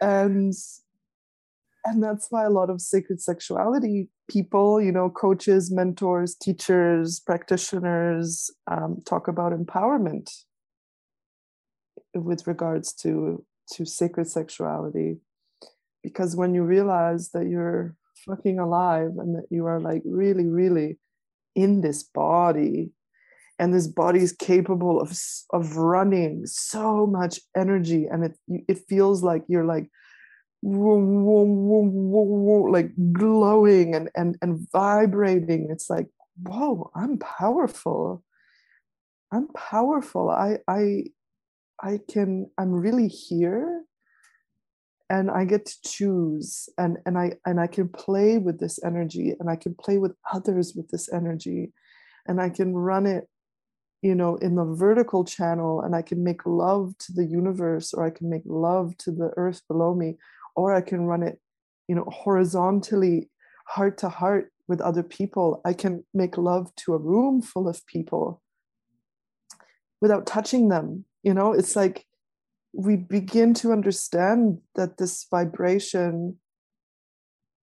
[0.00, 0.54] and
[1.84, 8.50] and that's why a lot of sacred sexuality people you know coaches mentors teachers practitioners
[8.70, 10.30] um, talk about empowerment
[12.14, 15.18] with regards to to sacred sexuality.
[16.02, 20.98] Because when you realize that you're fucking alive and that you are like really really
[21.54, 22.90] in this body
[23.58, 25.16] and this body is capable of
[25.50, 28.36] of running so much energy and it
[28.68, 29.88] it feels like you're like
[32.70, 35.68] like glowing and, and, and vibrating.
[35.70, 36.08] It's like,
[36.42, 38.24] whoa, I'm powerful.
[39.32, 40.30] I'm powerful.
[40.30, 41.04] I, I,
[41.80, 43.84] I can, I'm really here
[45.08, 49.34] and I get to choose and, and I, and I can play with this energy
[49.38, 51.72] and I can play with others with this energy
[52.26, 53.28] and I can run it
[54.02, 58.04] you know in the vertical channel and i can make love to the universe or
[58.06, 60.16] i can make love to the earth below me
[60.54, 61.40] or i can run it
[61.88, 63.30] you know horizontally
[63.66, 65.60] heart to heart with other people.
[65.64, 68.42] I can make love to a room full of people
[70.00, 71.52] without touching them you know?
[71.52, 72.06] It's like
[72.72, 76.38] we begin to understand that this vibration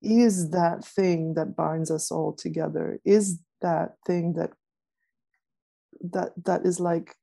[0.02, 4.52] is that thing that binds us all together is that thing that
[6.03, 7.15] that that is like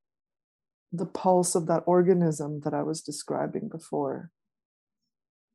[0.93, 4.31] the pulse of that organism that I was describing before.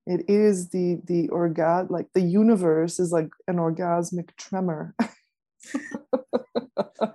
[0.05, 4.95] It is the the orgasm, like the universe is like an orgasmic tremor.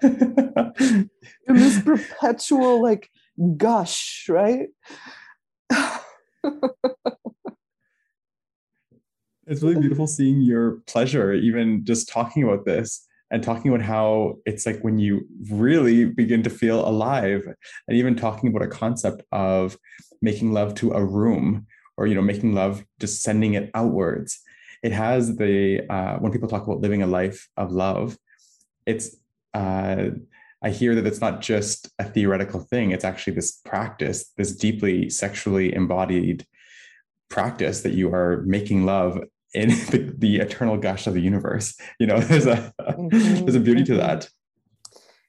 [0.02, 1.08] In
[1.46, 3.08] this perpetual like
[3.56, 4.68] gush, right?
[9.46, 14.36] it's really beautiful seeing your pleasure, even just talking about this and talking about how
[14.44, 17.42] it's like when you really begin to feel alive
[17.86, 19.78] and even talking about a concept of
[20.20, 21.66] making love to a room
[21.96, 24.40] or you know making love just sending it outwards.
[24.82, 28.16] It has the uh, when people talk about living a life of love
[28.86, 29.16] it's
[29.54, 30.06] uh,
[30.62, 35.08] i hear that it's not just a theoretical thing it's actually this practice this deeply
[35.08, 36.46] sexually embodied
[37.28, 39.20] practice that you are making love
[39.54, 43.44] in the, the eternal gush of the universe you know there's a mm-hmm.
[43.44, 44.00] there's a beauty to mm-hmm.
[44.00, 44.28] that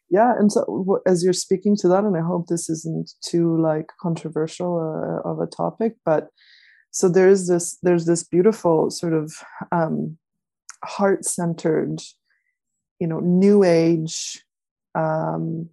[0.09, 3.89] yeah and so as you're speaking to that and i hope this isn't too like
[3.99, 6.29] controversial uh, of a topic but
[6.91, 9.33] so there's this there's this beautiful sort of
[9.71, 10.17] um,
[10.83, 12.01] heart-centered
[12.99, 14.43] you know new age
[14.93, 15.69] um,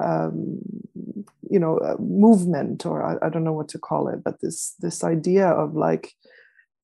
[0.00, 0.60] um,
[1.50, 5.04] you know movement or I, I, don't know what to call it but this this
[5.04, 6.12] idea of like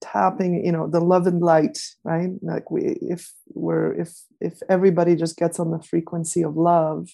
[0.00, 2.30] tapping you know the love and light right?
[2.42, 7.08] Like we if we're if if everybody just gets on the frequency of love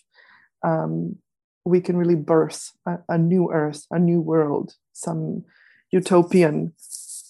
[0.63, 1.17] um,
[1.65, 5.45] we can really birth a, a new earth a new world some
[5.91, 6.73] utopian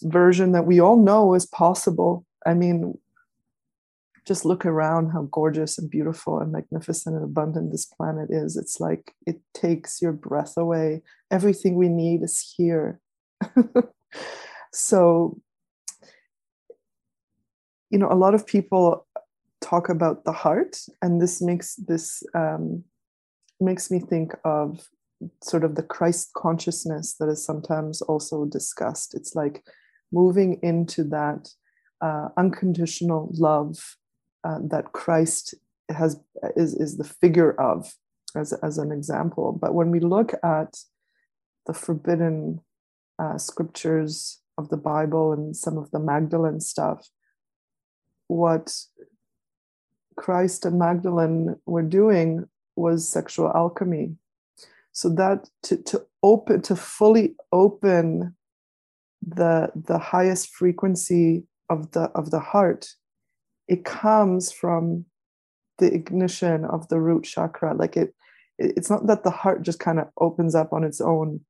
[0.03, 2.25] version that we all know is possible.
[2.47, 2.99] I mean
[4.31, 8.57] just look around how gorgeous and beautiful and magnificent and abundant this planet is.
[8.57, 11.03] It's like it takes your breath away.
[11.33, 13.01] Everything we need is here.
[14.73, 15.41] so,
[17.91, 19.05] you know, a lot of people
[19.61, 22.85] talk about the heart, and this makes this um,
[23.59, 24.89] makes me think of
[25.43, 29.13] sort of the Christ consciousness that is sometimes also discussed.
[29.13, 29.65] It's like
[30.13, 31.49] moving into that
[32.01, 33.97] uh, unconditional love
[34.45, 35.55] uh, that Christ
[35.89, 36.21] has
[36.57, 37.95] is, is the figure of
[38.37, 39.53] as, as an example.
[39.53, 40.79] But when we look at
[41.67, 42.61] the forbidden
[43.19, 47.09] uh, scriptures of the Bible and some of the Magdalene stuff,
[48.29, 48.75] what
[50.17, 54.17] Christ and Magdalene were doing was sexual alchemy.
[54.93, 58.35] So that to, to open to fully open
[59.27, 62.95] the the highest frequency of the of the heart
[63.71, 65.07] it comes from
[65.79, 67.73] the ignition of the root chakra.
[67.75, 68.15] Like it
[68.59, 71.41] it's not that the heart just kind of opens up on its own.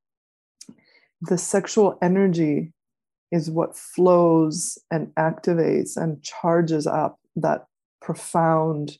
[1.22, 2.72] The sexual energy
[3.32, 7.66] is what flows and activates and charges up that
[8.00, 8.98] profound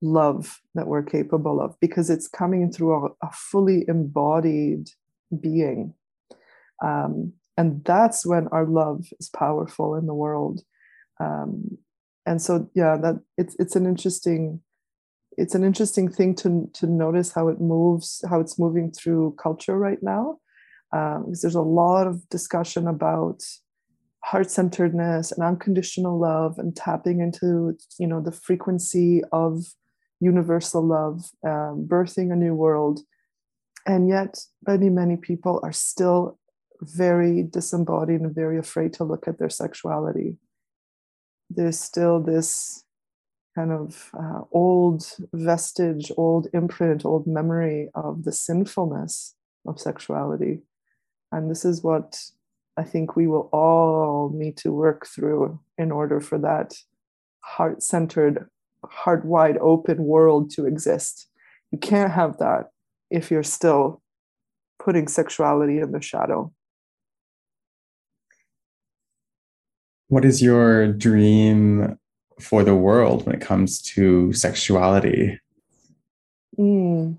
[0.00, 4.88] love that we're capable of because it's coming through a, a fully embodied
[5.40, 5.92] being.
[6.82, 10.60] Um, and that's when our love is powerful in the world.
[11.20, 11.78] Um,
[12.26, 14.60] and so yeah that it's it's an interesting
[15.36, 19.78] it's an interesting thing to to notice how it moves how it's moving through culture
[19.78, 20.38] right now.
[20.92, 23.42] Um, because there's a lot of discussion about
[24.24, 29.64] heart-centeredness and unconditional love and tapping into you know the frequency of
[30.20, 33.00] universal love um, birthing a new world.
[33.86, 36.38] And yet many many people are still
[36.80, 40.36] very disembodied and very afraid to look at their sexuality
[41.56, 42.84] there's still this
[43.54, 49.34] kind of uh, old vestige, old imprint, old memory of the sinfulness
[49.66, 50.60] of sexuality.
[51.30, 52.20] And this is what
[52.76, 56.74] I think we will all need to work through in order for that
[57.40, 58.48] heart centered,
[58.84, 61.28] heart wide open world to exist.
[61.70, 62.70] You can't have that
[63.10, 64.02] if you're still
[64.78, 66.52] putting sexuality in the shadow.
[70.14, 71.98] What is your dream
[72.38, 75.40] for the world when it comes to sexuality?
[76.56, 77.18] Mm.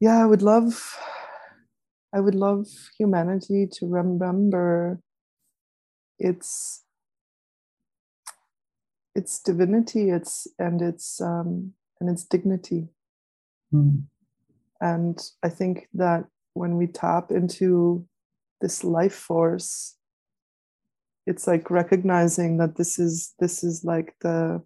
[0.00, 0.98] Yeah, I would love
[2.12, 2.66] I would love
[2.98, 5.00] humanity to remember
[6.18, 6.84] its
[9.14, 12.88] its divinity, its and its um, and its dignity.
[13.72, 14.02] Mm.
[14.78, 18.06] And I think that when we tap into
[18.60, 19.96] this life force,
[21.26, 24.62] it's like recognizing that this is this is like the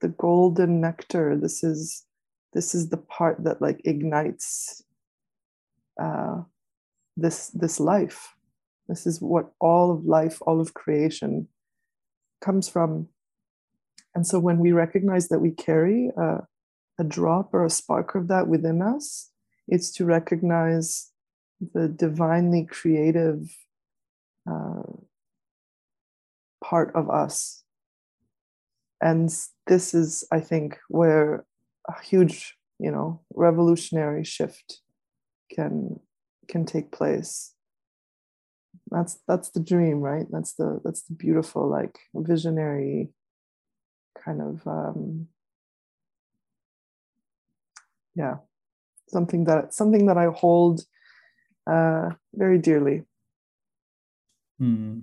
[0.00, 1.36] the golden nectar.
[1.36, 2.04] This is
[2.52, 4.82] this is the part that like ignites
[6.00, 6.42] uh,
[7.16, 8.34] this this life
[8.88, 11.48] this is what all of life all of creation
[12.40, 13.08] comes from
[14.14, 16.46] and so when we recognize that we carry a,
[16.98, 19.30] a drop or a spark of that within us
[19.66, 21.10] it's to recognize
[21.74, 23.50] the divinely creative
[24.48, 24.82] uh,
[26.68, 27.62] part of us.
[29.00, 29.30] And
[29.66, 31.44] this is i think where
[31.88, 34.80] a huge you know revolutionary shift
[35.54, 36.00] can
[36.48, 37.54] can take place.
[38.90, 40.26] That's that's the dream right?
[40.30, 43.12] That's the that's the beautiful like visionary
[44.24, 45.28] kind of um
[48.14, 48.36] yeah
[49.08, 50.84] something that something that i hold
[51.70, 53.04] uh very dearly.
[54.58, 55.00] Hmm.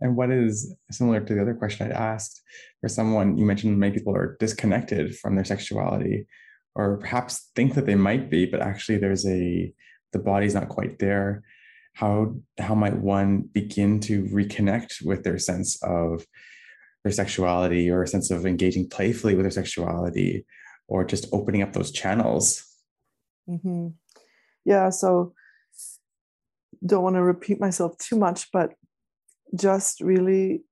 [0.00, 2.42] And what is similar to the other question i asked
[2.80, 6.26] for someone you mentioned many people are disconnected from their sexuality
[6.74, 9.72] or perhaps think that they might be but actually there's a
[10.12, 11.42] the body's not quite there
[11.94, 16.24] how how might one begin to reconnect with their sense of
[17.02, 20.46] their sexuality or a sense of engaging playfully with their sexuality
[20.86, 22.64] or just opening up those channels
[23.48, 23.88] mm-hmm.
[24.64, 25.32] yeah so
[26.86, 28.74] don't want to repeat myself too much but
[29.54, 30.62] just really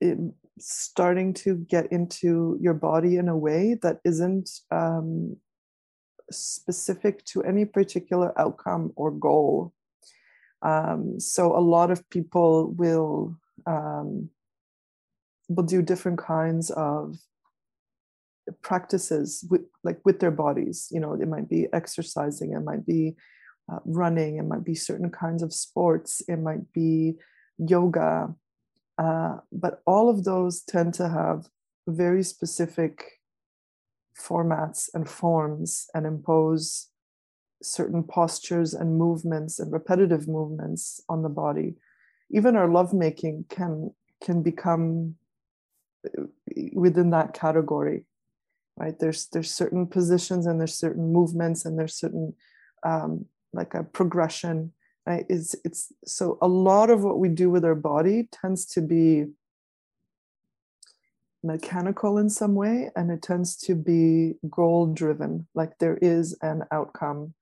[0.00, 0.18] it,
[0.58, 5.36] starting to get into your body in a way that isn't um,
[6.30, 9.72] specific to any particular outcome or goal.
[10.62, 14.30] Um, so a lot of people will um,
[15.48, 17.16] will do different kinds of
[18.62, 20.88] practices with like with their bodies.
[20.90, 23.16] You know, it might be exercising, it might be
[23.72, 27.16] uh, running, it might be certain kinds of sports, it might be
[27.58, 28.34] yoga,
[28.98, 31.48] uh, but all of those tend to have
[31.86, 33.20] very specific
[34.18, 36.88] formats and forms and impose
[37.62, 41.74] certain postures and movements and repetitive movements on the body.
[42.30, 43.92] Even our lovemaking can
[44.22, 45.14] can become
[46.06, 46.24] uh,
[46.74, 48.04] within that category
[48.78, 48.98] right?
[48.98, 52.34] There's there's certain positions and there's certain movements and there's certain
[52.84, 54.72] um, like a progression
[55.08, 55.24] right?
[55.30, 59.24] It's it's so a lot of what we do with our body tends to be
[61.42, 66.62] mechanical in some way and it tends to be goal driven like there is an
[66.70, 67.32] outcome.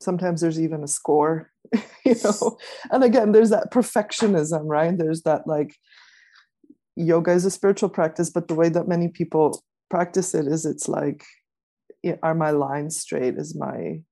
[0.00, 1.50] Sometimes there's even a score
[2.04, 2.58] you know?
[2.90, 4.96] And again there's that perfectionism right?
[4.96, 5.74] There's that like
[6.94, 10.88] yoga is a spiritual practice but the way that many people practice it is it's
[10.88, 11.24] like
[12.22, 13.36] are my lines straight?
[13.38, 14.02] Is my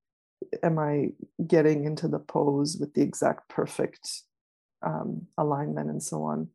[0.62, 1.10] am i
[1.46, 4.22] getting into the pose with the exact perfect
[4.82, 6.48] um, alignment and so on?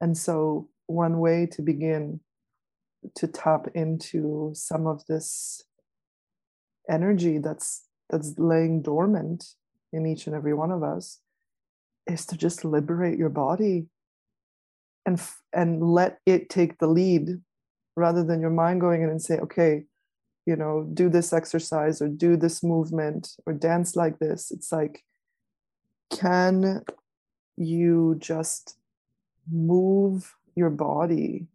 [0.00, 2.20] And so one way to begin
[3.14, 5.62] to tap into some of this
[6.88, 9.44] energy that's that's laying dormant
[9.92, 11.20] in each and every one of us
[12.06, 13.86] is to just liberate your body
[15.06, 15.20] and
[15.52, 17.40] and let it take the lead
[17.96, 19.84] rather than your mind going in and say okay
[20.48, 25.04] you know do this exercise or do this movement or dance like this it's like
[26.10, 26.82] can
[27.56, 28.78] you just
[29.50, 31.46] move your body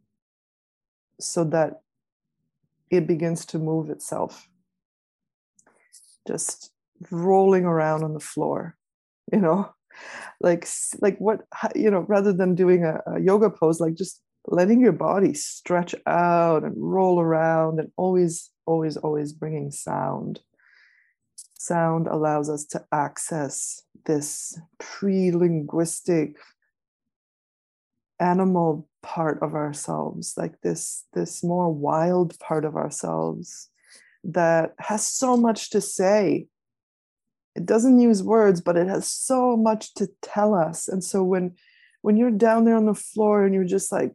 [1.20, 1.82] so that
[2.90, 4.48] it begins to move itself?
[6.28, 6.72] Just
[7.12, 8.78] rolling around on the floor
[9.32, 9.74] you know?
[10.42, 10.68] Like
[11.02, 11.42] like what
[11.76, 15.96] you know rather than doing a, a, yoga pose like just letting your body stretch
[16.06, 20.42] out and roll around and always always always bringing sound.
[21.54, 26.36] Sound allows us to access this pre-linguistic
[28.20, 33.70] animal part of ourselves like this this more wild part of ourselves
[34.24, 36.48] that has so much to say.
[37.56, 40.88] It doesn't use words but it has so much to tell us.
[40.88, 41.56] And so when
[42.02, 44.14] when you're down there on the floor and you're just like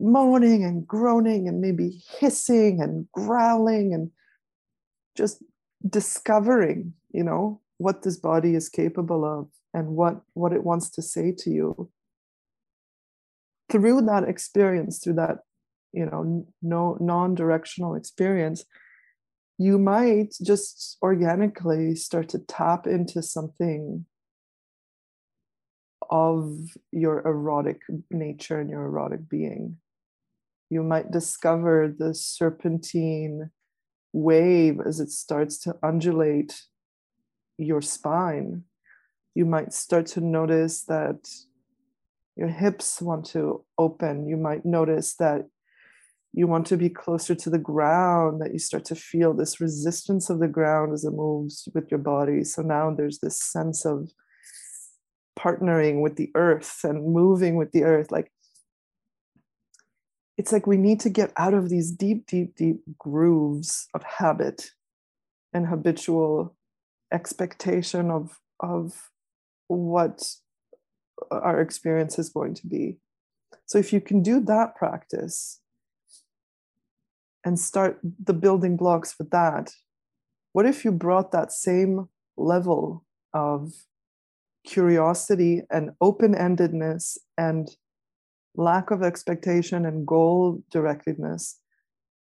[0.00, 4.10] moaning and groaning and maybe hissing and growling and
[5.16, 5.42] just
[5.88, 11.02] discovering you know what this body is capable of and what what it wants to
[11.02, 11.90] say to you.
[13.70, 15.38] Through that experience through that
[15.92, 18.64] you know no non-directional experience
[19.58, 24.04] you might just organically start to tap into something
[26.10, 26.58] of
[26.90, 27.80] your erotic
[28.10, 29.76] nature and your erotic being
[30.72, 33.50] you might discover the serpentine
[34.12, 36.62] wave as it starts to undulate
[37.58, 38.64] your spine
[39.34, 41.28] you might start to notice that
[42.36, 44.28] your hips want to open.
[44.28, 45.46] You might notice that
[46.34, 50.30] you want to be closer to the ground, that you start to feel this resistance
[50.30, 52.44] of the ground as it moves with your body.
[52.44, 54.10] So now there's this sense of
[55.38, 58.10] partnering with the earth and moving with the earth.
[58.10, 58.32] Like
[60.38, 64.70] it's like we need to get out of these deep, deep, deep grooves of habit
[65.52, 66.56] and habitual
[67.12, 69.10] expectation of, of
[69.68, 70.22] what
[71.30, 72.98] our experience is going to be.
[73.66, 75.60] So if you can do that practice
[77.44, 79.72] and start the building blocks for that,
[80.52, 83.04] what if you brought that same level
[83.34, 83.72] of
[84.66, 87.68] curiosity and open endedness and
[88.54, 91.54] lack of expectation and goal directedness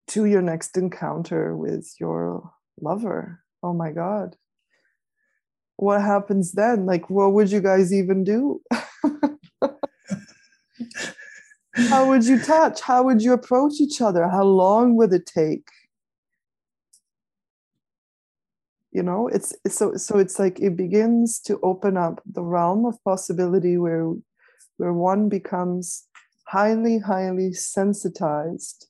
[0.08, 3.44] to your next encounter with your lover?
[3.64, 4.36] Oh my God.
[5.78, 6.86] What happens then?
[6.86, 8.62] Like, what would you guys even do?
[11.76, 15.68] how would you touch how would you approach each other how long would it take
[18.92, 22.86] you know it's, it's so so it's like it begins to open up the realm
[22.86, 24.14] of possibility where
[24.78, 26.08] where one becomes
[26.52, 28.88] highly highly sensitized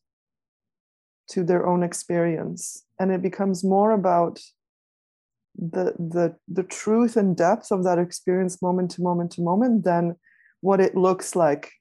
[1.30, 2.86] to their own experience.
[3.00, 4.40] And it becomes more about
[5.56, 10.16] the the the truth and depth of that experience moment to moment to moment than
[10.62, 11.72] what it looks like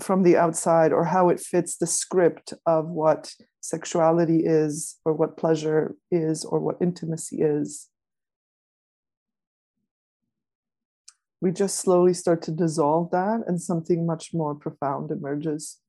[0.00, 5.36] from the outside or how it fits the script of what sexuality is or what
[5.36, 7.88] pleasure is or what intimacy is
[11.42, 15.82] we just slowly start to dissolve that and something much more profound emerges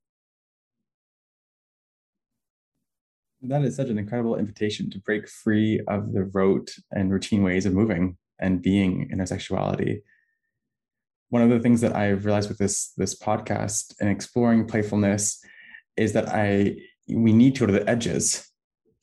[3.44, 7.66] that is such an incredible invitation to break free of the rote and routine ways
[7.66, 10.02] of moving and being in our sexuality.
[11.30, 15.44] One of the things that I've realized with this this podcast and exploring playfulness
[15.98, 16.78] is that I
[17.10, 18.50] we need to go to the edges.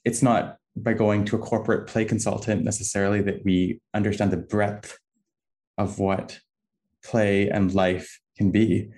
[0.04, 4.96] It's not by going to a corporate play consultant necessarily that we understand the breadth
[5.80, 6.40] of what
[7.02, 8.90] play and life can be.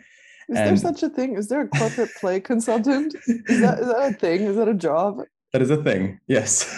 [0.49, 1.37] Is and, there such a thing?
[1.37, 3.14] Is there a corporate play consultant?
[3.26, 4.43] Is that, is that a thing?
[4.43, 5.20] Is that a job?
[5.53, 6.18] That is a thing.
[6.26, 6.68] Yes.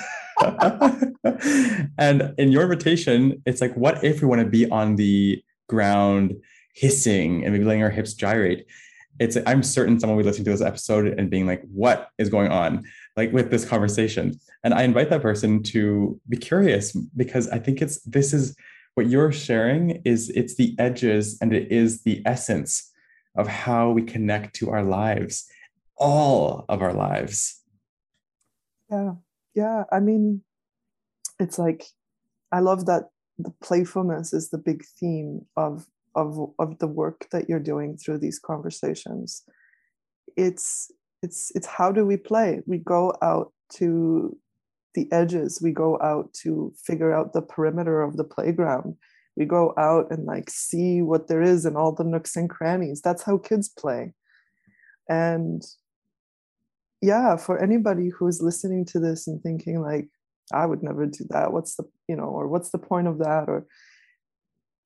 [1.98, 6.34] and in your invitation, it's like, what if we want to be on the ground
[6.74, 8.66] hissing and maybe letting our hips gyrate?
[9.18, 12.28] It's I'm certain someone will be listening to this episode and being like, what is
[12.28, 12.84] going on?
[13.16, 14.38] Like with this conversation.
[14.64, 18.56] And I invite that person to be curious because I think it's this is
[18.94, 22.90] what you're sharing is it's the edges and it is the essence
[23.36, 25.46] of how we connect to our lives,
[25.96, 27.60] all of our lives.
[28.90, 29.14] Yeah.
[29.54, 29.84] Yeah.
[29.90, 30.42] I mean,
[31.40, 31.84] it's like,
[32.52, 37.48] I love that the playfulness is the big theme of of of the work that
[37.48, 39.42] you're doing through these conversations
[40.36, 40.90] it's
[41.22, 44.36] it's it's how do we play we go out to
[44.94, 48.96] the edges we go out to figure out the perimeter of the playground.
[49.36, 53.00] We go out and like see what there is in all the nooks and crannies.
[53.00, 54.14] That's how kids play.
[55.08, 55.62] And
[57.02, 60.08] yeah for anybody who's listening to this and thinking like
[60.54, 61.52] i would never do that.
[61.52, 63.48] What's the you know or what's the point of that?
[63.48, 63.66] or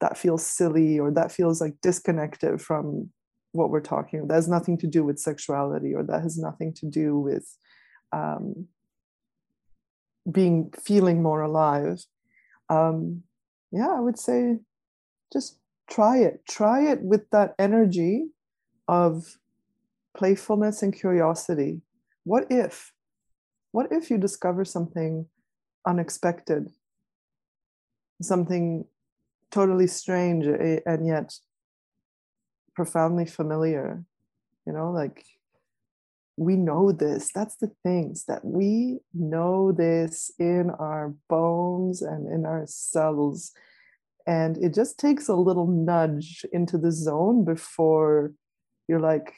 [0.00, 3.10] that feels silly or that feels like disconnected from
[3.52, 4.28] what we're talking about.
[4.28, 7.56] That has nothing to do with sexuality or that has nothing to do with
[8.12, 8.66] um,
[10.30, 12.04] being feeling more alive
[12.68, 13.22] um,
[13.70, 14.58] yeah, I would say
[15.32, 15.58] just
[15.90, 16.42] try it.
[16.48, 18.28] Try it with that energy
[18.86, 19.38] of
[20.16, 21.82] playfulness and curiosity.
[22.24, 22.92] What if?
[23.72, 25.26] What if you discover something
[25.86, 26.70] unexpected,
[28.22, 28.84] something
[29.50, 31.34] totally strange and yet
[32.74, 34.04] profoundly familiar?
[34.66, 35.24] You know, like
[36.38, 37.30] we know this.
[37.34, 43.50] That's the things that we know this in our bones and in our cells.
[44.26, 48.32] And it just takes a little nudge into the zone before
[48.86, 49.34] you're like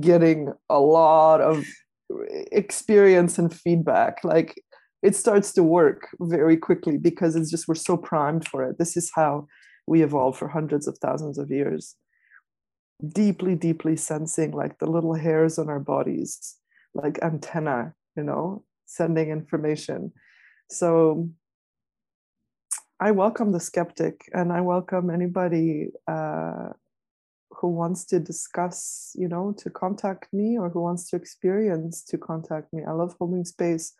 [0.00, 1.64] getting a lot of
[2.52, 4.22] experience and feedback.
[4.24, 4.62] Like
[5.02, 8.78] it starts to work very quickly because it's just we're so primed for it.
[8.78, 9.46] This is how
[9.86, 11.96] we evolved for hundreds of thousands of years
[13.06, 16.56] deeply deeply sensing like the little hairs on our bodies
[16.94, 20.12] like antenna you know sending information.
[20.70, 21.28] So
[23.00, 26.70] i welcome the skeptic and i welcome anybody uh,
[27.50, 32.18] who wants to discuss you know to contact me or who wants to experience to
[32.18, 32.82] contact me.
[32.84, 33.94] I love holding space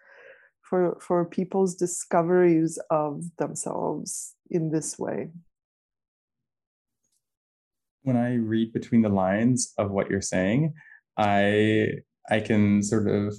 [0.62, 5.30] for for people's discoveries of themselves in this way
[8.09, 10.74] when I read between the lines of what you're saying,
[11.16, 13.34] I I can sort of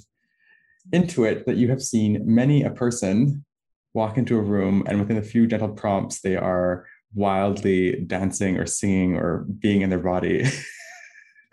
[0.92, 3.44] intuit that you have seen many a person
[3.92, 8.64] walk into a room and within a few gentle prompts they are wildly dancing or
[8.64, 10.46] singing or being in their body.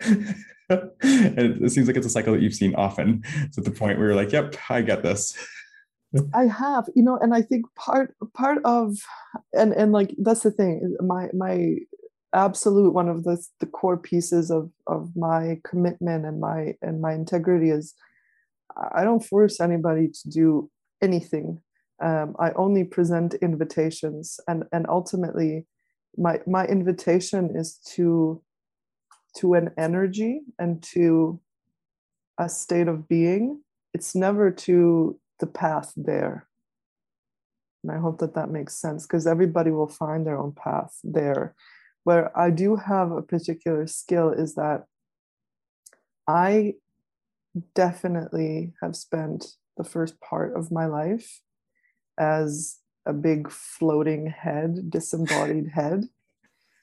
[0.00, 0.34] and
[0.70, 3.22] it seems like it's a cycle that you've seen often.
[3.50, 5.36] So at the point where you're like, yep, I get this.
[6.34, 8.96] I have, you know, and I think part part of
[9.52, 10.96] and and like that's the thing.
[11.00, 11.74] My my
[12.34, 17.14] absolute one of the, the core pieces of, of my commitment and my and my
[17.14, 17.94] integrity is
[18.92, 20.70] I don't force anybody to do
[21.02, 21.60] anything.
[22.02, 25.66] Um, I only present invitations, and and ultimately,
[26.16, 28.42] my my invitation is to
[29.38, 31.40] to an energy and to
[32.38, 33.62] a state of being.
[33.94, 36.46] It's never to the path there.
[37.82, 41.54] And I hope that that makes sense because everybody will find their own path there
[42.04, 44.86] where I do have a particular skill is that
[46.26, 46.74] I
[47.74, 51.40] definitely have spent the first part of my life
[52.18, 56.04] as a big floating head, disembodied head.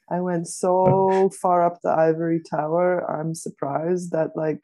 [0.09, 3.09] I went so far up the ivory tower.
[3.09, 4.61] I'm surprised that like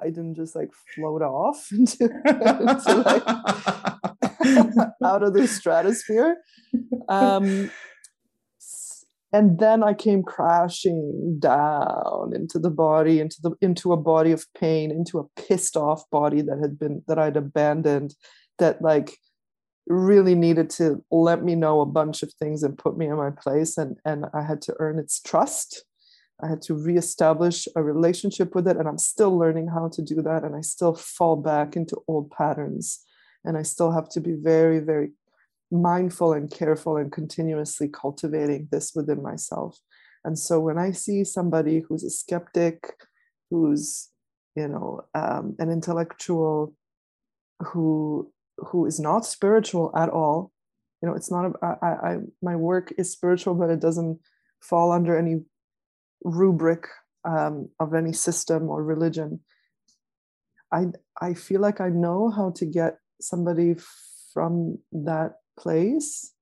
[0.00, 3.22] I didn't just like float off into, into like
[5.04, 6.36] out of the stratosphere.
[7.08, 7.70] Um,
[9.32, 14.46] and then i came crashing down into the body into the into a body of
[14.58, 18.14] pain into a pissed off body that had been that i'd abandoned
[18.58, 19.16] that like
[19.90, 23.30] really needed to let me know a bunch of things and put me in my
[23.30, 23.76] place.
[23.76, 25.84] And and i had to earn its trust.
[26.42, 30.22] I had to reestablish a relationship with it and i'm still learning how to do
[30.22, 33.00] that and i still fall back into old patterns.
[33.44, 35.10] And i still have to be very very
[35.70, 39.78] mindful and careful and continuously cultivating this within myself.
[40.24, 42.94] And so when I see somebody who's a skeptic,
[43.50, 44.08] who's
[44.56, 46.74] you know um, an intellectual,
[47.60, 50.52] who who is not spiritual at all,
[51.02, 51.46] you know, it's not.
[51.46, 54.20] A, I, I my work is spiritual, but it doesn't
[54.60, 55.42] fall under any
[56.22, 56.86] rubric
[57.24, 59.40] um, of any system or religion.
[60.72, 60.86] I
[61.20, 63.76] I feel like I know how to get somebody
[64.32, 66.32] from that place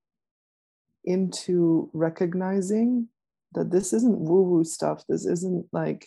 [1.04, 3.08] into recognizing
[3.54, 5.04] that this isn't woo woo stuff.
[5.08, 6.06] This isn't like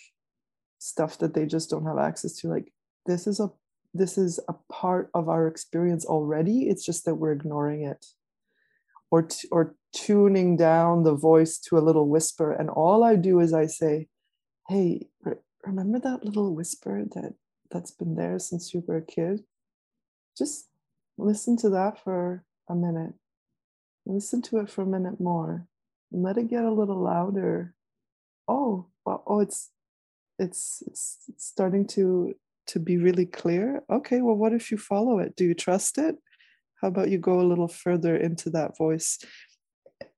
[0.79, 2.47] stuff that they just don't have access to.
[2.47, 2.71] Like
[3.05, 3.49] this is a
[3.93, 6.69] this is a part of our experience already.
[6.69, 8.05] It's just that we're ignoring it
[9.09, 12.53] or t- or tuning down the voice to a little whisper.
[12.53, 14.07] And all I do is I say,
[14.69, 15.09] "Hey,
[15.65, 17.33] remember that little whisper that
[17.69, 19.43] that's been there since you were a kid?
[20.37, 20.69] Just
[21.17, 23.13] listen to that for a minute.
[24.05, 25.67] Listen to it for a minute more.
[26.11, 27.73] And Let it get a little louder.
[28.47, 29.69] Oh, oh, it's
[30.39, 32.33] it's it's starting to
[32.67, 33.83] to be really clear.
[33.89, 35.35] Okay, well, what if you follow it?
[35.35, 36.15] Do you trust it?
[36.81, 39.19] How about you go a little further into that voice?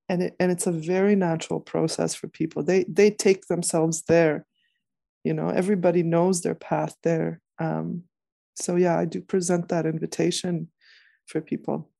[0.08, 2.62] And it and it's a very natural process for people.
[2.62, 4.46] They they take themselves there.
[5.22, 7.40] You know, everybody knows their path there.
[7.58, 8.04] Um,
[8.56, 10.68] so yeah, I do present that invitation
[11.26, 11.90] for people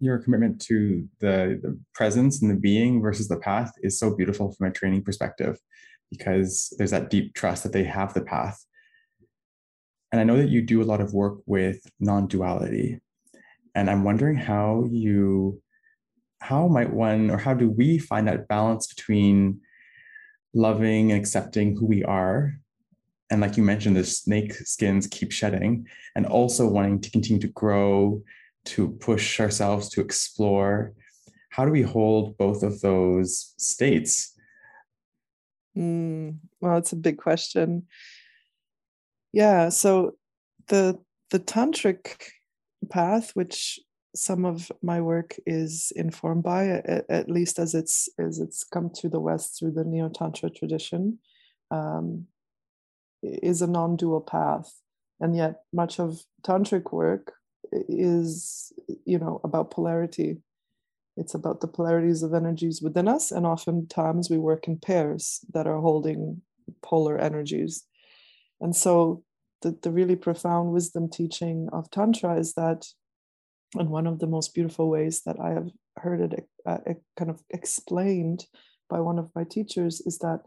[0.00, 4.52] your commitment to the, the presence and the being versus the path is so beautiful
[4.52, 5.58] from a training perspective
[6.10, 8.64] because there's that deep trust that they have the path.
[10.10, 12.98] And I know that you do a lot of work with non duality.
[13.74, 15.62] And I'm wondering how you,
[16.40, 19.60] how might one, or how do we find that balance between
[20.52, 22.54] loving and accepting who we are?
[23.30, 25.86] And like you mentioned, the snake skins keep shedding,
[26.16, 28.24] and also wanting to continue to grow
[28.64, 30.92] to push ourselves to explore
[31.50, 34.36] how do we hold both of those states?
[35.76, 37.86] Mm, well it's a big question.
[39.32, 40.16] Yeah so
[40.68, 40.98] the
[41.30, 42.30] the tantric
[42.88, 43.80] path which
[44.14, 48.90] some of my work is informed by at, at least as it's as it's come
[48.90, 51.18] to the west through the neo-tantra tradition
[51.70, 52.26] um,
[53.22, 54.72] is a non-dual path.
[55.20, 57.34] And yet much of tantric work
[57.72, 58.72] is
[59.04, 60.42] you know about polarity
[61.16, 65.66] It's about the polarities of energies within us, and oftentimes we work in pairs that
[65.66, 66.42] are holding
[66.82, 67.84] polar energies.
[68.60, 69.22] And so,
[69.62, 72.86] the, the really profound wisdom teaching of Tantra is that,
[73.74, 76.78] and one of the most beautiful ways that I have heard it uh,
[77.18, 78.46] kind of explained
[78.88, 80.40] by one of my teachers, is that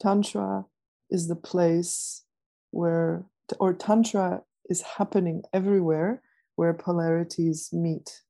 [0.00, 0.64] Tantra
[1.10, 2.24] is the place
[2.70, 3.26] where,
[3.60, 6.22] or Tantra is happening everywhere
[6.56, 8.22] where polarities meet.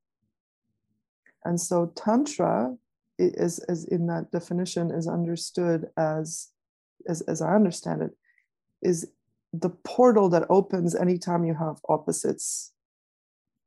[1.44, 2.74] And so Tantra
[3.18, 6.48] is, is in that definition is understood as,
[7.08, 8.12] as, as I understand it,
[8.82, 9.08] is
[9.52, 12.72] the portal that opens anytime you have opposites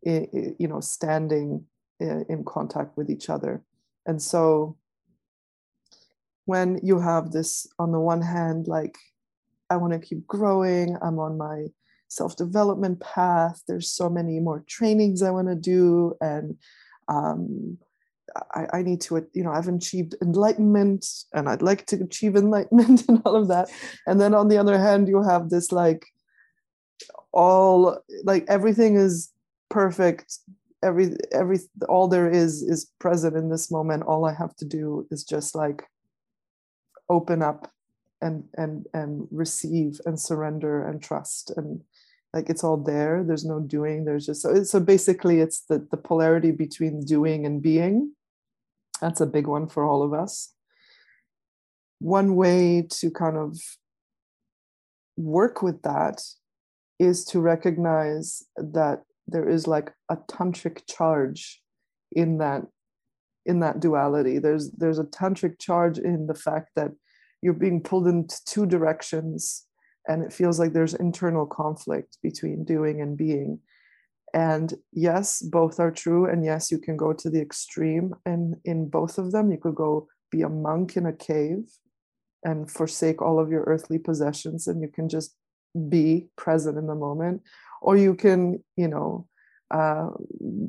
[0.03, 1.65] you know standing
[1.99, 3.63] in contact with each other
[4.05, 4.77] and so
[6.45, 8.95] when you have this on the one hand like
[9.69, 11.65] i want to keep growing i'm on my
[12.07, 13.61] self-development path.
[13.67, 16.57] There's so many more trainings i want to do and
[17.07, 17.77] um,
[18.53, 23.05] I, I, need to you know i've achieved enlightenment and i'd like to achieve enlightenment
[23.07, 23.69] and all of that.
[24.05, 26.05] And then on the other hand you have this like
[27.31, 29.31] all like everything is
[29.69, 30.39] perfect.
[30.83, 34.03] Every every all there is is present in this moment.
[34.03, 35.83] All i have to do is just like
[37.09, 37.71] open up
[38.21, 41.81] and and and receive and surrender and trust and
[42.33, 45.97] like it's all there there's no doing there's just so, so basically it's the the
[45.97, 48.13] polarity between doing and being.
[49.01, 50.53] That's a big one for all of us.
[51.99, 53.59] One way to kind of
[55.15, 56.21] work with that
[56.99, 61.61] is to recognize that there is like a tantric charge
[62.11, 62.63] in that
[63.45, 64.39] in that duality.
[64.39, 66.91] There's there's a tantric charge in the fact that
[67.41, 69.65] you're being pulled into two directions
[70.07, 73.59] and it feels like there's internal conflict between doing and being.
[74.33, 78.89] And yes both are true and yes you can go to the extreme and in
[78.89, 81.69] both of them you could go be a monk in a cave
[82.43, 85.35] and forsake all of your earthly possessions and you can just
[85.89, 87.41] be present in the moment.
[87.81, 89.27] Or you can you know
[89.71, 90.09] uh,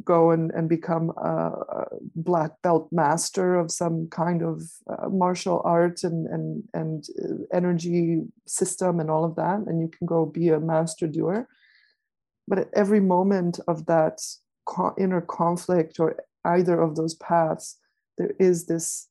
[0.05, 1.53] go and, and become a,
[2.15, 8.23] black belt master of some kind of uh, martial art and, and, and uh, energy
[8.47, 9.61] system and all of that.
[9.67, 11.49] And you can go be a master doer.
[12.49, 14.21] But at every moment of that
[14.67, 17.79] co- inner conflict or either of those paths,
[18.17, 19.09] there is this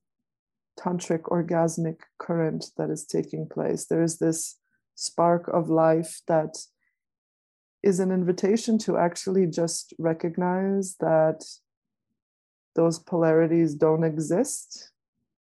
[0.78, 3.86] tantric orgasmic current that is taking place.
[3.86, 4.58] There is this
[4.96, 6.58] spark of life that
[7.84, 11.44] is an invitation to actually just recognize that
[12.76, 14.92] those polarities don't exist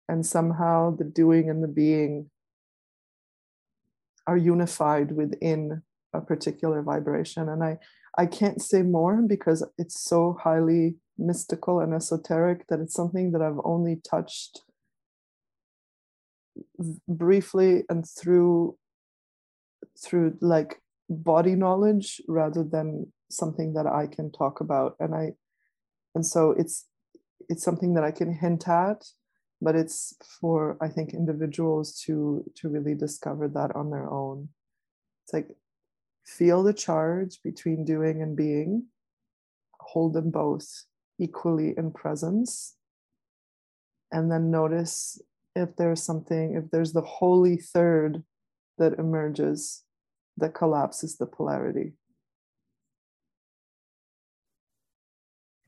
[0.08, 2.30] and somehow the doing and the being
[4.26, 5.82] are unified within
[6.12, 7.48] a particular vibration.
[7.48, 7.78] And i
[8.18, 13.42] i can't say more because it's so highly mystical and esoteric that it's something that
[13.42, 14.62] i've only touched
[17.08, 18.76] briefly and through
[19.98, 24.96] through like body knowledge rather than something that I can talk about.
[25.00, 25.32] And I
[26.14, 26.86] and so it's
[27.48, 29.04] it's something that I can hint at,
[29.60, 34.48] but it's for I think individuals to to really discover that on their own.
[35.24, 35.56] It's like
[36.24, 38.86] feel the charge between doing and being,
[39.80, 40.84] hold them both
[41.18, 42.76] equally in presence,
[44.12, 45.20] and then notice
[45.54, 48.22] if there's something, if there's the holy third
[48.78, 49.82] that emerges
[50.38, 51.94] that collapses the polarity.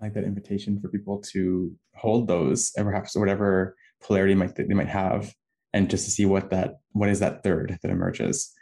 [0.00, 4.64] I like that invitation for people to hold those and perhaps whatever polarity might they
[4.66, 5.34] might have
[5.72, 8.52] and just to see what that what is that third that emerges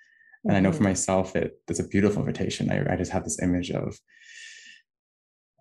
[0.44, 0.57] and mm-hmm.
[0.57, 0.84] i know for mm-hmm.
[0.84, 3.98] myself it it's a beautiful invitation I, I just have this image of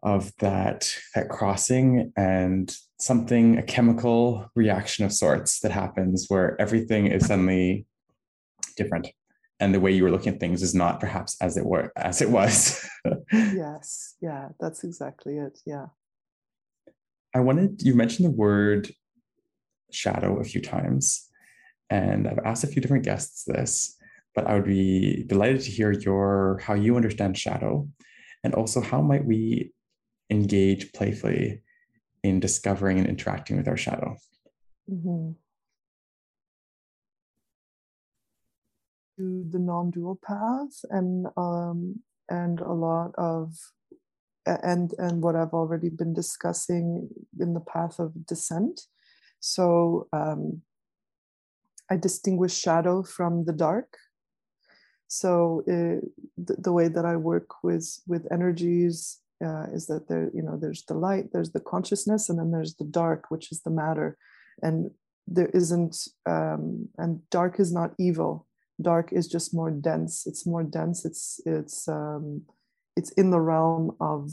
[0.01, 7.07] of that that crossing and something a chemical reaction of sorts that happens where everything
[7.07, 7.85] is suddenly
[8.77, 9.07] different
[9.59, 12.21] and the way you were looking at things is not perhaps as it were as
[12.21, 12.87] it was.
[13.31, 14.15] Yes.
[14.21, 15.59] Yeah that's exactly it.
[15.65, 15.87] Yeah.
[17.33, 18.91] I wanted you mentioned the word
[19.91, 21.29] shadow a few times
[21.89, 23.95] and i've asked a few different guests this
[24.33, 27.87] but i would be delighted to hear your how you understand shadow
[28.43, 29.71] and also how might we
[30.29, 31.61] engage playfully
[32.23, 34.17] in discovering and interacting with our shadow?
[34.91, 35.31] Mm-hmm.
[39.17, 41.99] To the non-dual path and um,
[42.29, 43.53] and a lot of
[44.45, 47.09] and and what I've already been discussing
[47.39, 48.81] in the path of descent.
[49.39, 50.61] So um,
[51.89, 53.97] I distinguish shadow from the dark.
[55.07, 56.03] So it,
[56.37, 60.57] the, the way that I work with with energies uh, is that there you know
[60.57, 64.17] there's the light there's the consciousness and then there's the dark which is the matter
[64.61, 64.91] and
[65.27, 68.47] there isn't um, and dark is not evil
[68.81, 70.27] dark is just more dense.
[70.27, 71.05] It's more dense.
[71.05, 72.43] It's it's um,
[72.95, 74.31] it's in the realm of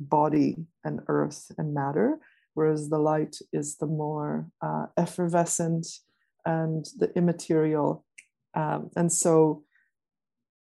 [0.00, 2.18] body and earth and matter
[2.54, 5.86] whereas the light is the more uh, effervescent
[6.44, 8.04] and the immaterial.
[8.54, 9.64] Um, and so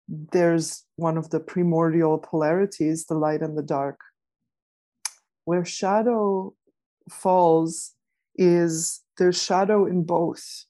[0.07, 3.99] there's one of the primordial polarities the light and the dark.
[5.45, 6.53] Where shadow
[7.09, 7.93] falls
[8.35, 10.65] is there's shadow in both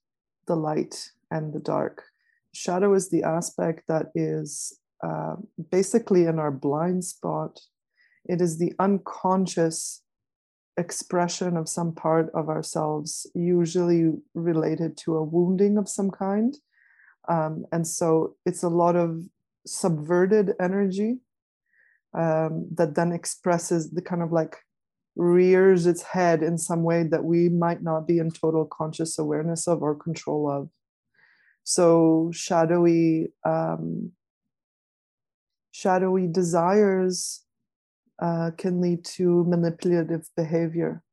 [0.48, 2.04] the light and the dark
[2.54, 5.36] shadow is the aspect that is uh,
[5.72, 7.60] basically in our blind spot
[8.26, 10.04] it is the unconscious
[10.78, 16.58] expression of some part of ourselves usually related to a wounding of some kind
[17.28, 19.22] um, and so it's a lot of
[19.66, 21.20] subverted energy
[22.18, 24.58] um, that then expresses the kind of like
[25.16, 29.68] rears its head in some way that we might not be in total conscious awareness
[29.68, 30.70] of or control of.
[31.64, 34.12] So shadowy, um,
[35.72, 37.44] shadowy desires
[38.22, 41.04] uh, can lead to manipulative behavior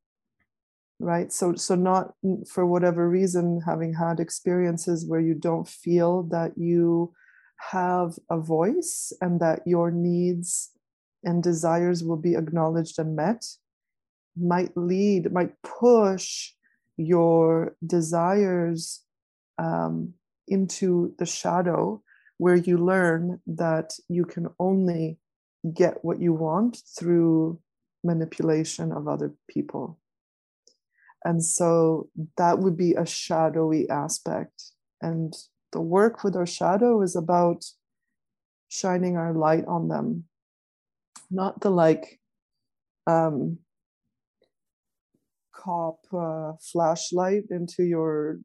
[1.01, 1.33] right?
[1.33, 2.13] So so not
[2.49, 7.13] for whatever reason having had experiences where you don't feel that you
[7.71, 10.71] have a voice and that your needs
[11.25, 13.45] and desires will be acknowledged and met
[14.37, 16.53] might lead might push
[16.97, 19.03] your desires
[19.59, 20.15] um,
[20.49, 22.03] into the shadow
[22.39, 25.19] where you learn that you can only
[25.75, 27.59] get what you want through
[28.05, 29.99] manipulation of other people
[31.25, 34.73] and so that would be a shadowy aspect.
[35.03, 35.35] And
[35.73, 37.65] the work with our shadow is about
[38.69, 40.25] shining our light on them,
[41.31, 42.21] not the like
[43.07, 43.59] um,
[45.55, 48.39] cop uh, flashlight into your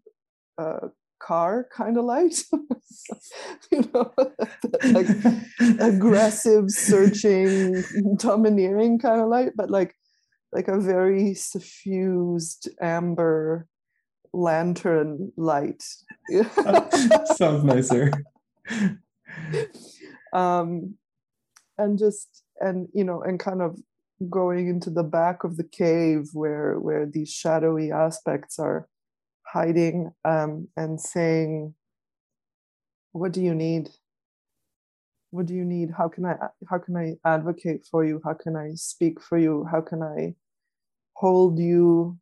[0.58, 0.88] uh,
[1.24, 2.43] car kind of light
[3.71, 4.13] you know
[4.91, 5.07] like
[5.80, 7.84] aggressive searching
[8.17, 9.95] domineering kind of light but like
[10.51, 13.67] like a very suffused amber
[14.34, 15.84] lantern light.
[17.36, 18.11] Sounds nicer.
[20.34, 20.95] um,
[21.78, 23.80] and just and you know and kind of
[24.30, 28.88] going into the back of the cave where where these shadowy aspects are
[29.54, 31.76] hiding um, and saying
[33.12, 33.89] what do you need?
[35.30, 35.91] What do you need?
[35.95, 36.36] How can i
[36.70, 38.22] how can i advocate for you?
[38.26, 39.66] How can i speak for you?
[39.72, 40.34] How can i
[41.14, 42.18] hold you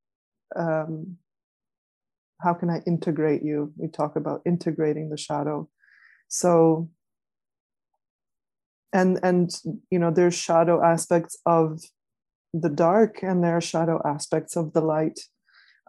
[0.56, 1.18] um,
[2.42, 3.72] how can i integrate you?
[3.78, 5.70] We talk about integrating the shadow.
[6.28, 6.90] So
[8.94, 9.50] and and
[9.90, 11.82] you know there's shadow aspects of
[12.54, 15.20] the dark and there are shadow aspects of the light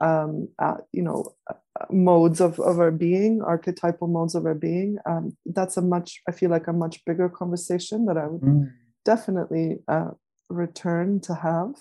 [0.02, 1.54] um uh, you know uh,
[1.90, 6.32] modes of, of our being archetypal modes of our being um that's a much i
[6.32, 8.70] feel like a much bigger conversation that i would mm.
[9.04, 10.10] definitely uh,
[10.50, 11.74] return to have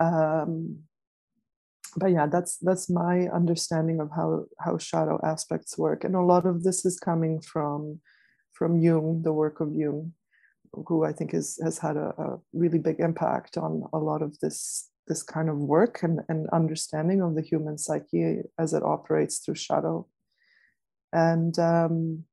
[0.00, 0.78] um,
[1.96, 6.46] but yeah that's that's my understanding of how how shadow aspects work and a lot
[6.46, 8.00] of this is coming from
[8.52, 10.12] from jung the work of jung
[10.86, 14.38] who i think is has had a, a really big impact on a lot of
[14.40, 19.38] this this kind of work and, and understanding of the human psyche as it operates
[19.38, 20.06] through shadow.
[21.12, 22.24] And um,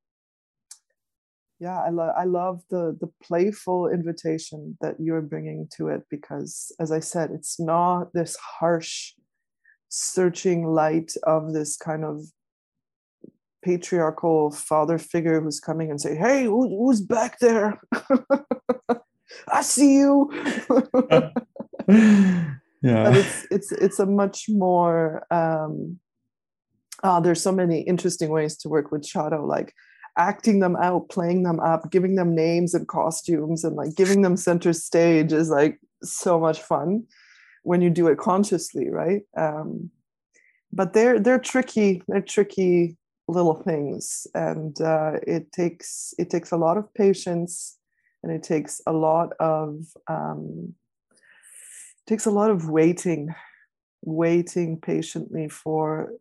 [1.60, 6.72] yeah i love i love the the playful invitation that you're bringing to it because
[6.80, 9.14] as i said it's not this harsh
[9.90, 12.22] searching light of this kind of
[13.64, 17.80] patriarchal father figure who's coming and say hey who, who's back there?
[19.48, 20.30] I see you
[22.86, 26.00] yeah but it's it's it's a much more um
[27.04, 29.74] uh, there's so many interesting ways to work with shadow like
[30.18, 34.38] acting them out, playing them up, giving them names and costumes, and like giving them
[34.38, 37.04] center stage is like so much fun
[37.64, 39.24] when you do it consciously, right?
[39.38, 39.90] Um,
[40.72, 42.02] but they're they're tricky.
[42.08, 47.78] They're tricky little things, and uh, it takes it takes a lot of patience,
[48.24, 50.74] and it takes a lot of um,
[52.08, 53.34] takes a lot of waiting,
[54.04, 56.12] waiting patiently for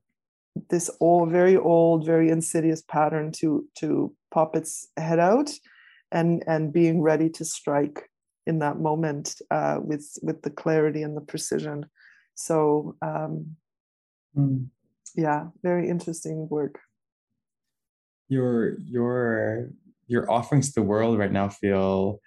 [0.70, 5.51] this old, very old, very insidious pattern to to pop its head out,
[6.12, 8.09] and and being ready to strike
[8.47, 11.87] in that moment uh, with with the clarity and the precision.
[12.35, 13.57] So um,
[14.37, 14.66] mm.
[15.14, 16.80] yeah, very interesting work.
[18.28, 19.70] Your your
[20.07, 22.20] your offerings to the world right now feel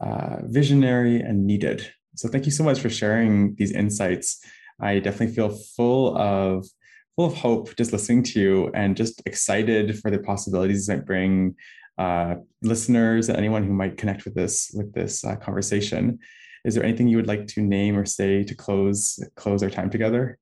[0.00, 1.90] uh, visionary and needed.
[2.16, 4.42] So thank you so much for sharing these insights.
[4.80, 6.66] I definitely feel full of
[7.14, 11.54] full of hope just listening to you and just excited for the possibilities that bring
[11.98, 16.18] uh, listeners and anyone who might connect with this with this uh, conversation.
[16.64, 19.90] Is there anything you would like to name or say to close close our time
[19.90, 20.38] together?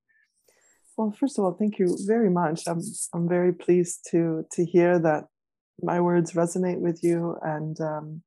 [0.97, 2.63] Well, first of all, thank you very much.
[2.69, 2.81] I'm
[3.13, 5.25] I'm very pleased to to hear that
[5.83, 8.23] my words resonate with you, and um,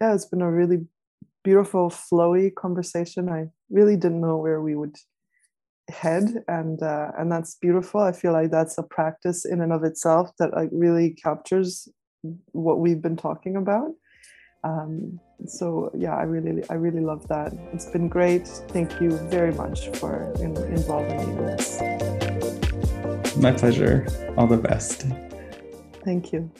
[0.00, 0.86] yeah, it's been a really
[1.44, 3.28] beautiful, flowy conversation.
[3.28, 4.96] I really didn't know where we would
[5.90, 8.00] head, and uh, and that's beautiful.
[8.00, 11.88] I feel like that's a practice in and of itself that like really captures
[12.52, 13.90] what we've been talking about.
[14.62, 17.52] Um, so yeah, I really I really love that.
[17.72, 18.46] It's been great.
[18.46, 21.80] Thank you very much for in, involving me in this.
[23.36, 24.06] My pleasure.
[24.36, 25.06] All the best.
[26.04, 26.50] Thank you.